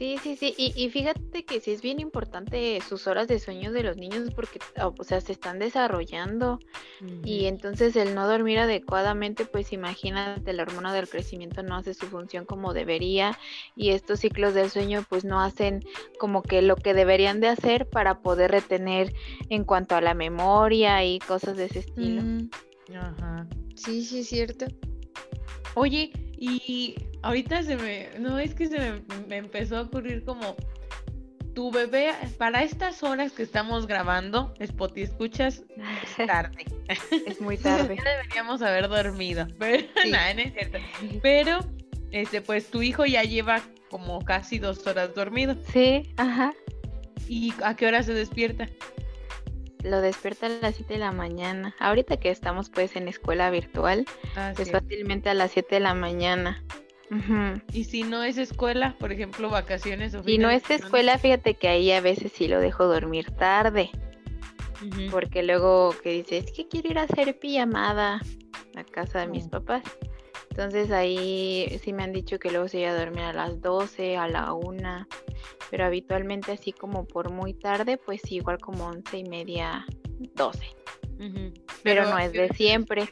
[0.00, 0.54] Sí, sí, sí.
[0.56, 4.30] Y, y, fíjate que sí es bien importante sus horas de sueño de los niños
[4.34, 6.58] porque, o sea, se están desarrollando.
[7.22, 12.06] Y entonces el no dormir adecuadamente, pues imagínate, la hormona del crecimiento no hace su
[12.06, 13.38] función como debería.
[13.76, 15.84] Y estos ciclos del sueño, pues no hacen
[16.18, 19.12] como que lo que deberían de hacer para poder retener
[19.50, 22.22] en cuanto a la memoria y cosas de ese estilo.
[22.94, 23.46] Ajá.
[23.74, 24.64] Sí, sí, es cierto.
[25.74, 28.78] Oye, y ahorita se me, no es que se
[29.28, 30.56] me, empezó a ocurrir como
[31.54, 35.62] tu bebé para estas horas que estamos grabando, Spotty, escuchas
[36.26, 36.64] tarde.
[37.26, 37.96] Es muy tarde.
[37.96, 40.78] ya deberíamos haber dormido, pero nada, no es cierto.
[41.22, 41.60] Pero,
[42.10, 43.60] este, pues tu hijo ya lleva
[43.90, 45.56] como casi dos horas dormido.
[45.72, 46.54] Sí, ajá.
[47.28, 48.68] ¿Y a qué hora se despierta?
[49.82, 51.74] Lo despierta a las 7 de la mañana.
[51.78, 54.06] Ahorita que estamos pues en escuela virtual,
[54.36, 56.62] ah, pues fácilmente a las 7 de la mañana.
[57.72, 61.66] Y si no es escuela, por ejemplo, vacaciones o Si no es escuela, fíjate que
[61.66, 63.90] ahí a veces sí lo dejo dormir tarde.
[65.10, 68.20] Porque luego que dice, es que quiero ir a hacer pijamada
[68.76, 69.50] a casa de mis oh.
[69.50, 69.82] papás.
[70.50, 74.16] Entonces ahí sí me han dicho que luego se iba a dormir a las 12,
[74.16, 75.06] a la 1
[75.70, 79.86] pero habitualmente así como por muy tarde, pues igual como once y media,
[80.34, 80.66] doce.
[81.84, 83.08] pero, no es de siempre.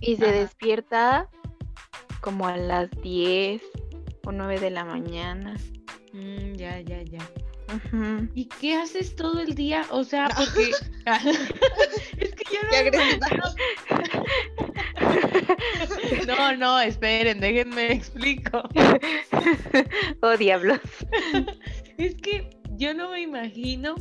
[0.00, 1.28] Y se despierta
[2.22, 3.62] como a las diez
[4.24, 5.56] o nueve de la mañana.
[6.14, 7.20] Mm, ya, ya, ya.
[8.34, 9.86] ¿Y qué haces todo el día?
[9.90, 10.70] O sea, porque...
[12.18, 12.60] es que yo
[16.26, 16.26] no...
[16.26, 18.62] no, no, esperen, déjenme explico.
[20.22, 20.80] oh, diablos.
[21.98, 23.94] Es que yo no me imagino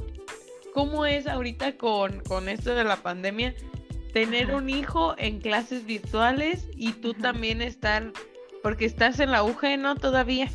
[0.74, 3.54] cómo es ahorita con, con esto de la pandemia
[4.14, 8.12] tener un hijo en clases virtuales y tú también estar,
[8.64, 9.96] porque estás en la UG, ¿no?
[9.96, 10.50] Todavía.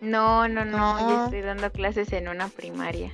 [0.00, 3.12] No, no, no, yo estoy dando clases en una primaria.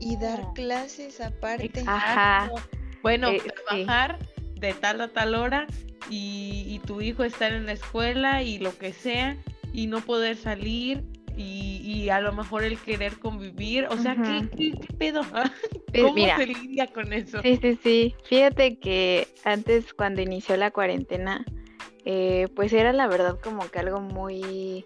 [0.00, 0.52] Y dar oh.
[0.54, 1.82] clases aparte.
[1.86, 2.50] Ajá.
[3.02, 4.18] Bueno, eh, trabajar
[4.54, 5.66] de tal a tal hora
[6.10, 9.36] y, y tu hijo estar en la escuela y lo que sea
[9.72, 11.04] y no poder salir
[11.36, 15.22] y, a lo mejor el querer convivir, o sea, ¿qué, pedo?
[15.22, 15.50] Pues
[16.02, 17.40] ¿Cómo se lidia con eso?
[17.42, 18.14] Sí, sí, sí.
[18.24, 21.44] Fíjate que antes cuando inició la cuarentena,
[22.04, 24.84] eh, pues era la verdad como que algo muy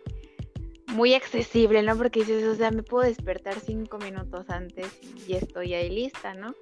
[0.95, 1.97] muy accesible, ¿no?
[1.97, 4.86] Porque dices, o sea, me puedo despertar cinco minutos antes
[5.28, 6.55] y estoy ahí lista, ¿no?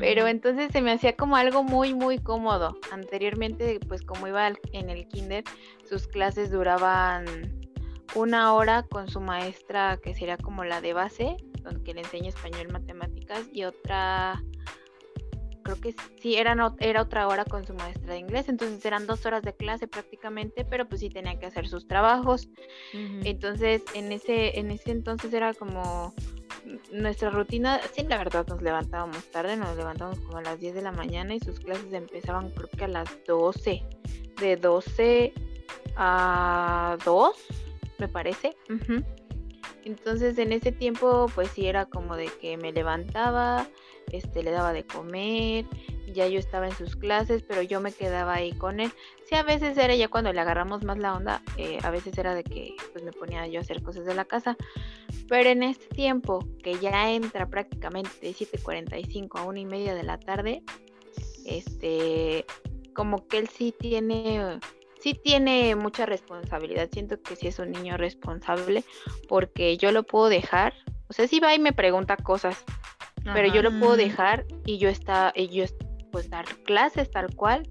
[0.00, 2.76] Pero entonces se me hacía como algo muy, muy cómodo.
[2.92, 5.44] Anteriormente, pues como iba en el kinder,
[5.88, 7.24] sus clases duraban
[8.14, 12.68] una hora con su maestra que sería como la de base, donde le enseña español,
[12.70, 14.42] matemáticas, y otra,
[15.68, 19.26] creo que sí, era, era otra hora con su maestra de inglés, entonces eran dos
[19.26, 22.48] horas de clase prácticamente, pero pues sí tenía que hacer sus trabajos.
[22.92, 26.14] Entonces, en ese, en ese entonces era como
[26.90, 30.82] nuestra rutina, sí, la verdad nos levantábamos tarde, nos levantábamos como a las 10 de
[30.82, 33.82] la mañana y sus clases empezaban creo que a las 12,
[34.40, 35.34] de 12
[35.96, 37.36] a 2
[37.98, 38.56] me parece.
[39.84, 43.66] Entonces en ese tiempo pues sí era como de que me levantaba,
[44.12, 45.66] este le daba de comer,
[46.12, 48.90] ya yo estaba en sus clases, pero yo me quedaba ahí con él.
[49.24, 52.34] Sí, a veces era ya cuando le agarramos más la onda, eh, a veces era
[52.34, 54.56] de que pues me ponía yo a hacer cosas de la casa,
[55.28, 60.02] pero en este tiempo que ya entra prácticamente de 7.45 a una y media de
[60.02, 60.62] la tarde,
[61.44, 62.44] este,
[62.94, 64.58] como que él sí tiene
[65.00, 66.88] sí tiene mucha responsabilidad.
[66.92, 68.84] Siento que sí es un niño responsable
[69.28, 70.74] porque yo lo puedo dejar.
[71.08, 72.64] O sea, sí va y me pregunta cosas,
[73.24, 75.64] pero yo lo puedo dejar y yo está, y yo
[76.10, 77.62] pues dar clases tal cual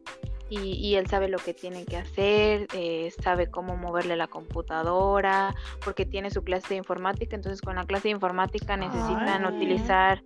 [0.49, 6.05] y, él sabe lo que tiene que hacer, eh, sabe cómo moverle la computadora, porque
[6.05, 10.21] tiene su clase de informática, entonces con la clase de informática necesitan utilizar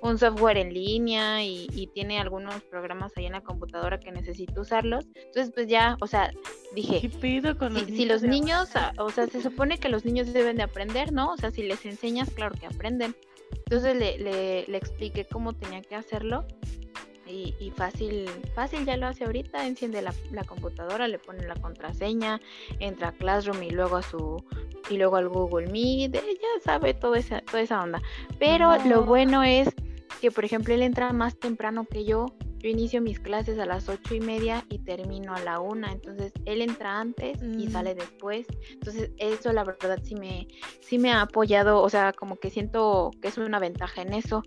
[0.00, 5.06] un software en línea y, tiene algunos programas ahí en la computadora que necesita usarlos.
[5.14, 6.30] Entonces pues ya, o sea,
[6.74, 11.12] dije, si, los niños, ah, o sea, se supone que los niños deben de aprender,
[11.12, 11.32] ¿no?
[11.32, 13.16] O sea, si les enseñas, claro que aprenden.
[13.64, 16.44] Entonces le, le, le expliqué cómo tenía que hacerlo
[17.28, 22.40] y, fácil, fácil ya lo hace ahorita, enciende la, computadora, le pone la contraseña,
[22.78, 24.42] entra a Classroom y luego a su
[24.88, 28.00] y luego al Google Meet, ya sabe toda esa, toda esa onda.
[28.38, 29.68] Pero lo bueno es
[30.20, 32.26] que, por ejemplo, él entra más temprano que yo.
[32.66, 35.92] Yo inicio mis clases a las ocho y media y termino a la una.
[35.92, 37.70] Entonces, él entra antes y Mm.
[37.70, 38.48] sale después.
[38.72, 40.48] Entonces, eso la verdad sí me,
[40.80, 41.80] sí me ha apoyado.
[41.80, 44.42] O sea, como que siento que es una ventaja en eso.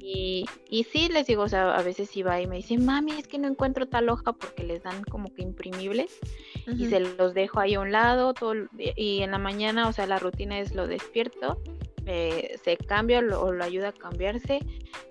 [0.00, 3.26] Y, y sí, les digo, o sea, a veces va y me dicen, mami, es
[3.26, 6.18] que no encuentro tal hoja porque les dan como que imprimibles
[6.66, 10.06] y se los dejo ahí a un lado todo, y en la mañana, o sea,
[10.06, 11.58] la rutina es lo despierto,
[12.06, 14.60] eh, se cambia lo- o lo ayuda a cambiarse,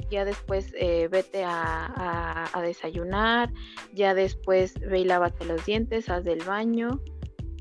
[0.10, 3.52] ya después eh, vete a, desayunar,
[3.94, 7.02] ya después ve y lávate los dientes, haz del baño.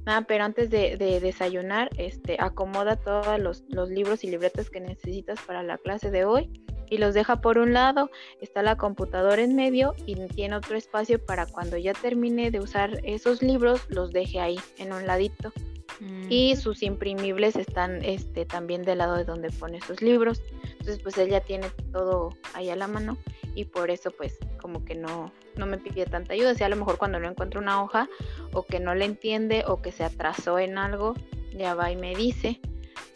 [0.07, 5.41] Ah, pero antes de, de desayunar, este, acomoda todos los libros y libretas que necesitas
[5.43, 6.51] para la clase de hoy
[6.93, 8.11] y los deja por un lado.
[8.43, 13.01] Está la computadora en medio y tiene otro espacio para cuando ya termine de usar
[13.03, 15.53] esos libros, los deje ahí en un ladito.
[16.01, 16.27] Mm.
[16.31, 20.43] Y sus imprimibles están este, también del lado de donde pone sus libros.
[20.63, 23.19] Entonces, pues él ya tiene todo ahí a la mano
[23.55, 26.55] y por eso, pues, como que no, no me pide tanta ayuda.
[26.55, 28.09] Si a lo mejor cuando no encuentra una hoja
[28.53, 31.15] o que no le entiende o que se atrasó en algo,
[31.57, 32.61] ya va y me dice.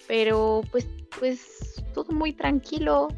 [0.07, 3.09] Pero, pues, pues, todo muy tranquilo.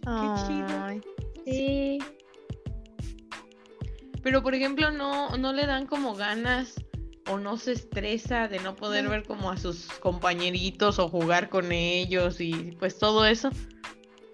[0.00, 0.66] chido.
[0.84, 1.00] Ay,
[1.44, 1.98] Sí.
[4.22, 6.74] Pero por ejemplo, no, no le dan como ganas
[7.30, 11.72] o no se estresa de no poder ver como a sus compañeritos o jugar con
[11.72, 13.50] ellos y pues todo eso.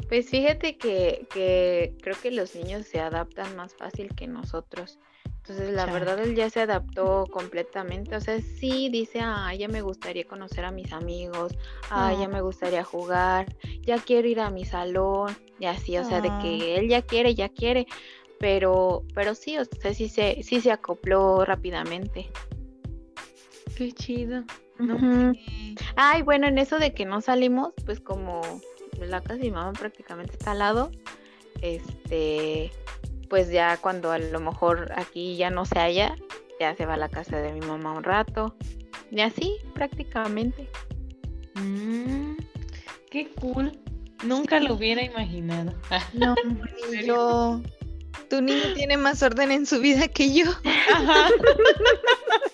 [0.08, 4.98] Pues fíjate que, que creo que los niños se adaptan más fácil que nosotros.
[5.24, 5.92] Entonces, la Chale.
[5.98, 8.16] verdad, él ya se adaptó completamente.
[8.16, 11.52] O sea, sí dice, ah, ya me gustaría conocer a mis amigos,
[11.90, 12.28] ah, ya Ah.
[12.28, 16.38] me gustaría jugar, ya quiero ir a mi salón, y así, o sea, de Ah.
[16.40, 17.86] que él ya quiere, ya quiere.
[18.40, 22.30] Pero, pero sí, o sea, sí se, sí se acopló rápidamente.
[23.76, 24.44] Qué chido.
[24.78, 25.74] No, sí.
[25.96, 28.40] Ay, bueno, en eso de que no salimos, pues como
[29.00, 30.90] la casa de mi mamá prácticamente está al lado,
[31.62, 32.70] este,
[33.28, 36.16] pues ya cuando a lo mejor aquí ya no se halla,
[36.60, 38.54] ya se va a la casa de mi mamá un rato.
[39.10, 40.68] Y así, prácticamente.
[41.54, 42.34] Mm,
[43.10, 43.78] qué cool.
[44.24, 45.72] Nunca lo hubiera imaginado.
[46.14, 46.34] No,
[47.04, 47.60] yo.
[48.30, 50.46] Tu niño tiene más orden en su vida que yo.
[50.92, 51.28] Ajá.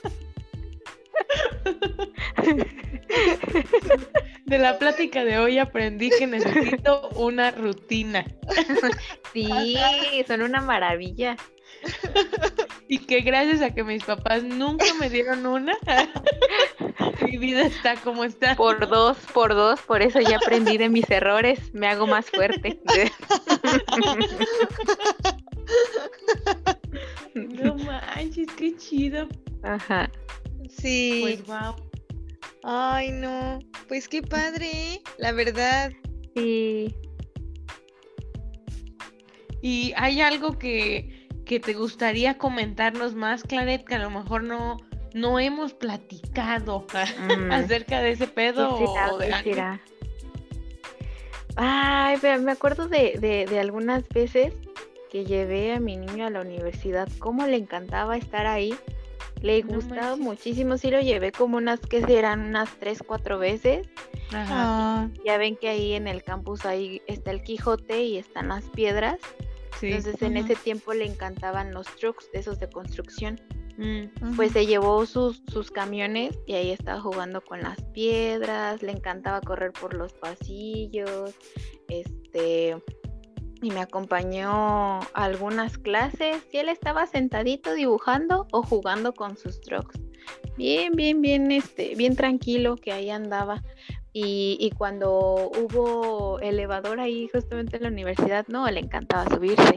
[4.46, 8.24] De la plática de hoy aprendí que necesito una rutina
[9.32, 9.78] Sí,
[10.26, 11.36] son una maravilla.
[12.88, 15.76] y que gracias a que mis papás nunca me dieron una,
[17.22, 18.54] mi vida está como está.
[18.56, 22.80] Por dos, por dos, por eso ya aprendí de mis errores, me hago más fuerte.
[27.34, 29.28] No manches, qué chido.
[29.62, 30.10] Ajá.
[30.80, 31.18] Sí.
[31.22, 31.74] Pues wow.
[32.62, 33.58] Ay, no.
[33.88, 35.02] Pues qué padre, ¿eh?
[35.18, 35.92] la verdad.
[36.36, 36.94] Sí.
[39.62, 44.78] ¿Y hay algo que, que te gustaría comentarnos más, Claret, que a lo mejor no,
[45.14, 46.86] no hemos platicado
[47.38, 47.52] Mm.
[47.52, 49.12] acerca de ese pedo ¿Qué será?
[49.12, 49.80] o de será?
[51.56, 54.54] Ay, me me acuerdo de, de- de algunas veces
[55.10, 58.74] que llevé a mi niño a la universidad, cómo le encantaba estar ahí.
[59.42, 63.88] Le gustaba muchísimo, sí lo llevé como unas, que serán unas tres, cuatro veces.
[64.32, 64.46] Ajá.
[64.50, 68.64] Ah, Ya ven que ahí en el campus ahí está el Quijote y están las
[68.70, 69.18] piedras.
[69.80, 69.86] Sí.
[69.92, 73.40] Entonces en ese tiempo le encantaban los trucks, de esos de construcción.
[73.78, 78.92] Mm, Pues se llevó sus, sus camiones y ahí estaba jugando con las piedras, le
[78.92, 81.34] encantaba correr por los pasillos,
[81.88, 82.76] este,
[83.62, 89.60] y me acompañó a algunas clases y él estaba sentadito dibujando o jugando con sus
[89.60, 90.00] trucks.
[90.56, 93.62] Bien, bien, bien, este, bien tranquilo que ahí andaba.
[94.12, 99.76] Y, y cuando hubo elevador ahí justamente en la universidad, no, le encantaba subirse.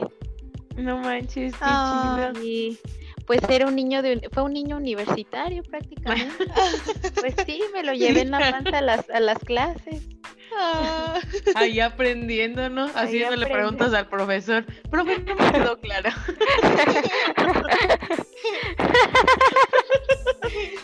[0.76, 2.44] no manches, qué chido.
[2.44, 2.78] Y
[3.26, 6.44] pues era un niño de, fue un niño universitario prácticamente.
[7.20, 10.13] Pues sí, me lo llevé en la panza a las, a las clases.
[10.58, 11.20] Ah.
[11.54, 12.90] Ahí aprendiendo, ¿no?
[12.94, 14.64] Haciéndole preguntas al profesor.
[14.90, 16.10] Profe, no me quedó claro.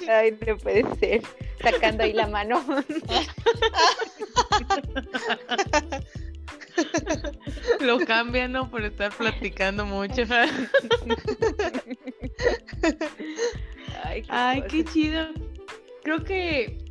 [0.09, 1.23] Ay, no puede ser.
[1.63, 2.65] Sacando ahí la mano.
[7.81, 8.71] Lo cambian, ¿no?
[8.71, 10.23] Por estar platicando mucho.
[14.05, 14.95] Ay, qué Ay, qué cosas.
[14.95, 15.27] chido.
[16.03, 16.90] Creo que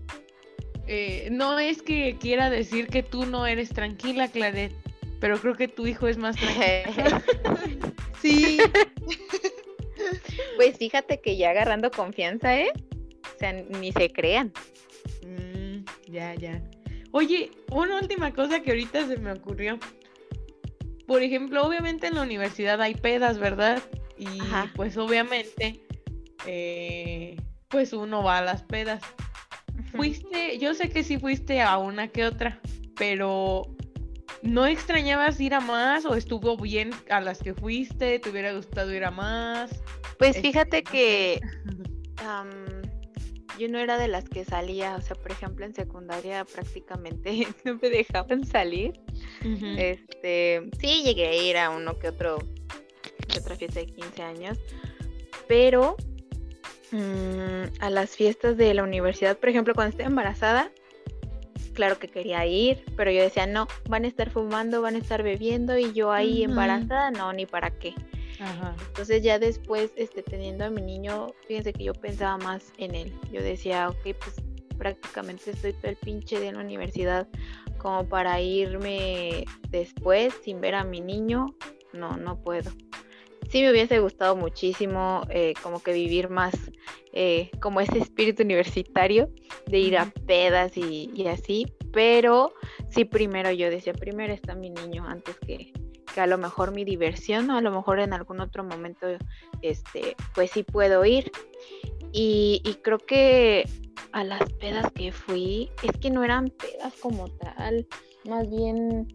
[0.90, 4.74] eh, no es que quiera decir que tú no eres tranquila, Claret,
[5.20, 7.22] pero creo que tu hijo es más tranquilo.
[8.22, 8.60] Sí,
[10.58, 12.72] Pues fíjate que ya agarrando confianza, ¿eh?
[13.40, 14.52] sea, ni se crean.
[15.26, 16.62] Mm, ya, ya.
[17.12, 19.80] Oye, una última cosa que ahorita se me ocurrió.
[21.08, 23.82] Por ejemplo, obviamente en la universidad hay pedas, ¿verdad?
[24.18, 24.28] Y
[24.76, 25.80] pues obviamente,
[26.46, 27.38] eh,
[27.70, 29.02] pues uno va a las pedas.
[29.92, 32.60] Fuiste, yo sé que sí fuiste a una que otra,
[32.98, 33.64] pero
[34.42, 38.20] ¿no extrañabas ir a más o estuvo bien a las que fuiste?
[38.20, 39.72] ¿Te hubiera gustado ir a más?
[40.18, 41.40] Pues fíjate que
[43.60, 47.78] yo no era de las que salía, o sea, por ejemplo, en secundaria prácticamente no
[47.82, 49.00] me dejaban salir.
[49.78, 52.40] Este, sí llegué a ir a uno que otro,
[53.28, 54.60] que otra fiesta de 15 años,
[55.48, 55.98] pero
[56.92, 60.72] mm, a las fiestas de la universidad, por ejemplo, cuando estoy embarazada,
[61.74, 65.24] claro que quería ir, pero yo decía, no, van a estar fumando, van a estar
[65.24, 67.94] bebiendo y yo ahí embarazada, no, ni para qué.
[68.88, 73.14] Entonces ya después, este, teniendo a mi niño, fíjense que yo pensaba más en él.
[73.32, 74.36] Yo decía, ok, pues
[74.78, 77.28] prácticamente estoy todo el pinche de la universidad
[77.78, 81.56] como para irme después sin ver a mi niño.
[81.94, 82.72] No, no puedo.
[83.50, 86.56] Sí me hubiese gustado muchísimo eh, como que vivir más
[87.14, 89.30] eh, como ese espíritu universitario
[89.66, 92.54] de ir a pedas y, y así, pero
[92.90, 95.74] sí primero yo decía, primero está mi niño antes que,
[96.14, 99.08] que a lo mejor mi diversión o a lo mejor en algún otro momento
[99.62, 101.32] este pues sí puedo ir
[102.12, 103.70] y, creo que
[104.12, 107.88] a las pedas que fui es que no eran pedas como tal
[108.26, 109.08] más bien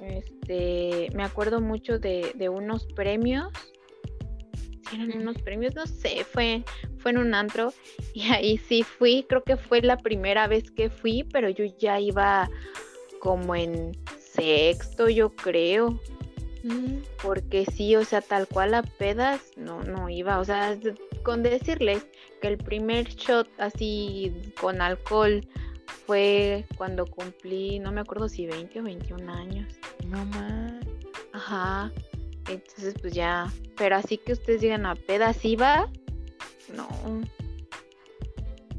[0.00, 3.52] este me acuerdo mucho de, de unos premios
[4.92, 6.64] eran unos premios, no sé, fue,
[6.98, 7.72] fue en un antro
[8.14, 12.00] y ahí sí fui, creo que fue la primera vez que fui, pero yo ya
[12.00, 12.48] iba
[13.20, 16.00] como en sexto, yo creo,
[17.22, 20.76] porque sí, o sea, tal cual a pedas no, no iba, o sea,
[21.22, 22.06] con decirles
[22.40, 25.46] que el primer shot así con alcohol
[26.06, 29.74] fue cuando cumplí, no me acuerdo si 20 o 21 años.
[30.06, 30.74] No más.
[31.32, 31.92] Ajá.
[32.48, 35.90] Entonces, pues ya, pero así que ustedes digan a pedas iba,
[36.74, 36.88] no.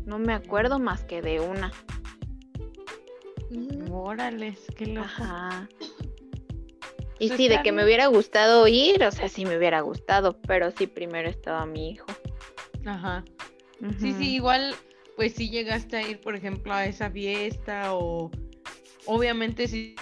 [0.06, 1.72] No me acuerdo más que de una.
[3.92, 5.06] Órale, qué loco.
[5.06, 5.68] Ajá.
[7.20, 10.72] Y sí, de que me hubiera gustado ir, o sea, sí me hubiera gustado, pero
[10.72, 12.06] sí primero estaba mi hijo.
[12.86, 13.26] Ajá.
[14.00, 14.76] Sí, sí, igual,
[15.16, 18.32] pues sí llegaste a ir, por ejemplo, a esa fiesta o
[19.06, 19.96] obviamente si,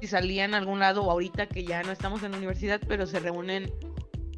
[0.00, 3.06] si salían a algún lado o ahorita que ya no estamos en la universidad, pero
[3.06, 3.72] se reúnen,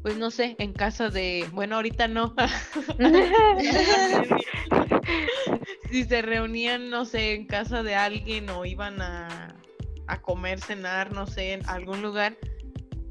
[0.01, 2.35] pues no sé, en casa de, bueno, ahorita no.
[5.91, 9.55] si se reunían, no sé, en casa de alguien o iban a
[10.07, 12.35] a comer, cenar, no sé, en algún lugar,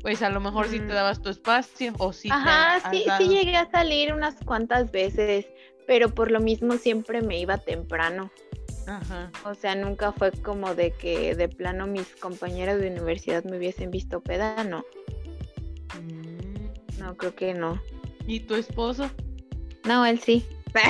[0.00, 2.28] pues a lo mejor sí te dabas tu espacio o sí.
[2.30, 5.46] Ajá, sí, sí llegué a salir unas cuantas veces,
[5.86, 8.30] pero por lo mismo siempre me iba temprano.
[8.87, 9.30] Ajá.
[9.45, 13.91] O sea, nunca fue como de que de plano mis compañeros de universidad me hubiesen
[13.91, 14.85] visto peda, no.
[16.01, 16.99] Mm.
[16.99, 17.80] No, creo que no.
[18.26, 19.11] ¿Y tu esposo?
[19.85, 20.45] No, él sí.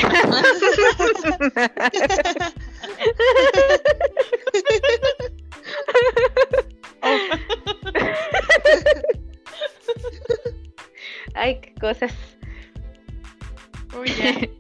[11.35, 12.13] Ay, qué cosas.
[13.99, 14.57] Oye.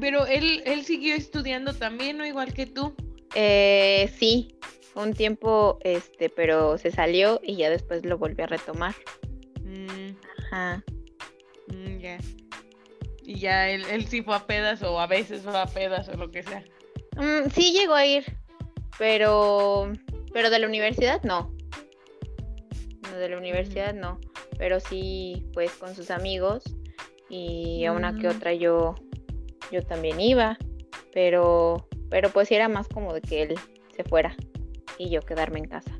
[0.00, 2.26] Pero él, él siguió estudiando también, ¿no?
[2.26, 2.94] Igual que tú.
[3.34, 4.56] Eh, sí,
[4.94, 8.94] un tiempo, este, pero se salió y ya después lo volví a retomar.
[9.62, 10.16] Mm.
[10.38, 10.84] Ajá.
[11.68, 12.18] Mm, ya.
[13.22, 16.16] Y ya él, él sí fue a pedas o a veces fue a pedas o
[16.16, 16.64] lo que sea.
[17.16, 18.24] Mm, sí llegó a ir,
[18.98, 19.92] pero
[20.36, 21.50] pero de la universidad no.
[23.02, 24.20] No, de la universidad no.
[24.58, 26.62] Pero sí, pues con sus amigos.
[27.30, 28.94] Y a una que otra yo,
[29.70, 30.58] yo también iba.
[31.12, 33.54] Pero, pero pues era más como de que él
[33.96, 34.36] se fuera
[34.98, 35.92] y yo quedarme en casa.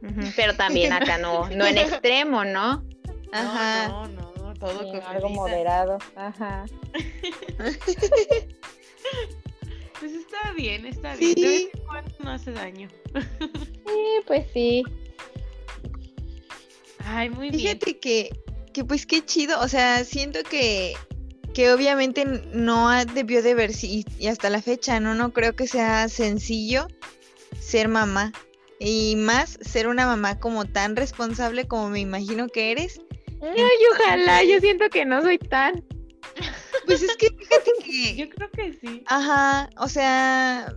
[0.00, 2.84] Mm, pero también acá no, no en extremo, ¿no?
[3.32, 3.88] Ajá.
[3.88, 5.98] No, no, no todo con algo moderado.
[6.16, 6.64] Ajá.
[9.98, 11.34] Pues está bien, está bien.
[11.34, 11.70] De
[12.20, 12.88] no hace daño.
[13.88, 14.84] Sí, pues sí.
[16.98, 17.60] Ay, muy bien.
[17.60, 18.28] Fíjate que,
[18.74, 20.92] que pues qué chido, o sea, siento que,
[21.58, 25.16] que obviamente no debió de ver y, y hasta la fecha, ¿no?
[25.16, 26.86] No creo que sea sencillo
[27.58, 28.30] ser mamá.
[28.78, 33.00] Y más ser una mamá como tan responsable como me imagino que eres.
[33.42, 35.84] Ay, ojalá, yo siento que no soy tan.
[36.86, 38.14] Pues es que fíjate que.
[38.14, 39.02] Yo creo que sí.
[39.06, 40.72] Ajá, o sea,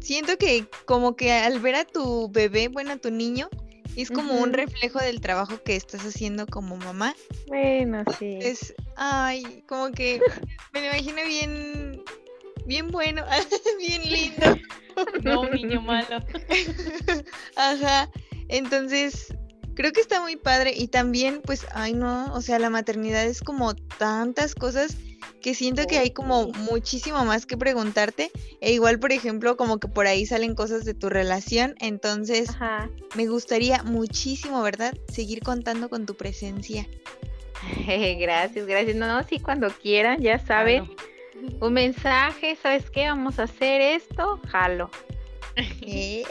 [0.00, 3.50] siento que como que al ver a tu bebé, bueno, a tu niño,
[3.96, 7.14] es como un reflejo del trabajo que estás haciendo como mamá.
[7.46, 8.38] Bueno, sí.
[8.40, 10.20] Es, Ay, como que
[10.72, 12.02] me lo imagino bien,
[12.66, 13.24] bien bueno,
[13.78, 14.58] bien lindo.
[15.22, 16.18] No, un niño malo.
[17.56, 18.10] Ajá.
[18.48, 19.34] Entonces,
[19.74, 20.72] creo que está muy padre.
[20.76, 24.96] Y también, pues, ay no, o sea, la maternidad es como tantas cosas
[25.40, 28.30] que siento que hay como muchísimo más que preguntarte.
[28.60, 31.74] E igual, por ejemplo, como que por ahí salen cosas de tu relación.
[31.80, 32.88] Entonces, Ajá.
[33.16, 34.94] me gustaría muchísimo, ¿verdad?
[35.08, 36.86] Seguir contando con tu presencia.
[38.18, 38.96] Gracias, gracias.
[38.96, 40.86] No, no, sí, cuando quieran, ya saben.
[40.86, 41.12] Claro.
[41.60, 43.06] Un mensaje, ¿sabes qué?
[43.06, 44.90] Vamos a hacer esto, jalo.
[45.82, 46.24] Eh.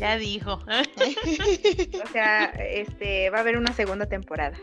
[0.00, 0.58] Ya dijo.
[2.04, 4.58] O sea, este, va a haber una segunda temporada.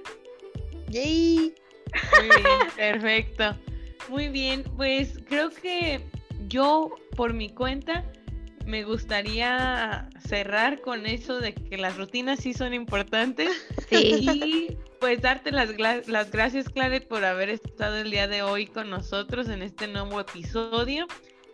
[0.90, 1.54] Yay.
[2.20, 3.56] Muy bien, perfecto.
[4.10, 6.02] Muy bien, pues creo que
[6.48, 8.04] yo por mi cuenta
[8.66, 13.50] me gustaría cerrar con eso de que las rutinas sí son importantes
[13.90, 14.26] Sí.
[14.30, 15.70] y pues darte las,
[16.08, 20.20] las gracias, Claret, por haber estado el día de hoy con nosotros en este nuevo
[20.20, 21.08] episodio.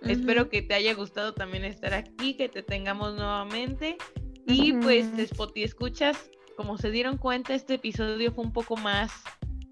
[0.05, 3.97] Espero que te haya gustado también estar aquí, que te tengamos nuevamente.
[4.45, 5.07] Y pues.
[5.29, 9.11] Spotty, escuchas, como se dieron cuenta, este episodio fue un poco más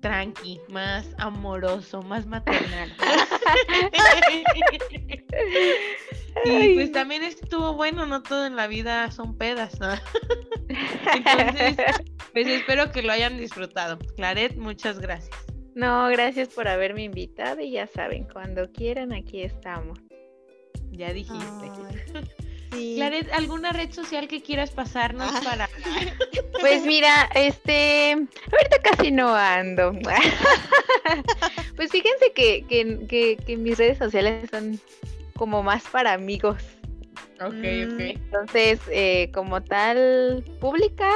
[0.02, 2.94] tranqui, más amoroso, más maternal.
[6.46, 9.90] y pues también estuvo bueno, no todo en la vida son pedas, ¿no?
[11.16, 11.78] Entonces,
[12.34, 14.00] pues espero que lo hayan disfrutado.
[14.16, 15.36] Claret, muchas gracias.
[15.76, 20.00] No, gracias por haberme invitado y ya saben, cuando quieran aquí estamos.
[20.92, 21.46] Ya dijiste.
[22.14, 22.26] Ay,
[22.72, 22.94] sí.
[22.98, 25.42] Claret, ¿alguna red social que quieras pasarnos Ah.
[25.44, 25.70] para
[26.62, 29.94] Pues mira, este, ahorita casi no ando.
[31.76, 34.80] Pues fíjense que, que, que, que mis redes sociales son
[35.36, 36.62] como más para amigos.
[37.40, 38.00] Ok, ok.
[38.00, 41.10] Entonces, eh, como tal, pública,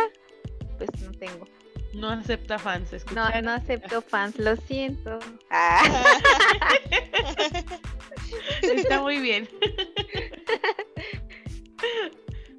[0.80, 1.48] pues no tengo.
[1.94, 3.46] No acepta fans, No, ¿escucharon?
[3.46, 5.20] no acepto fans, lo siento.
[5.52, 5.84] Ah,
[8.62, 9.48] Está muy bien.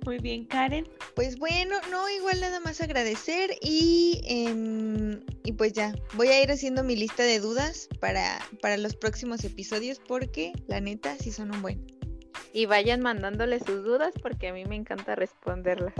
[0.04, 0.88] Muy bien, Karen.
[1.16, 6.52] Pues bueno, no, igual nada más agradecer y, em, y pues ya, voy a ir
[6.52, 11.52] haciendo mi lista de dudas para, para los próximos episodios porque la neta sí son
[11.52, 11.84] un buen.
[12.52, 15.94] y vayan mandándole sus dudas porque a mí me encanta responderlas.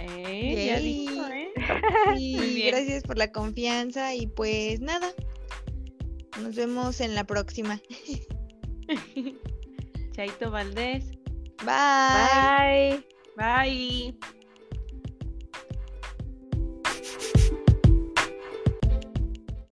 [0.00, 1.50] Eh, ya dijo, ¿eh?
[2.16, 2.68] Sí, Muy bien.
[2.68, 5.12] gracias por la confianza y pues nada,
[6.40, 7.82] nos vemos en la próxima.
[10.14, 11.04] Chaito Valdés.
[11.64, 13.04] Bye.
[13.36, 14.14] Bye.
[14.14, 14.32] Bye.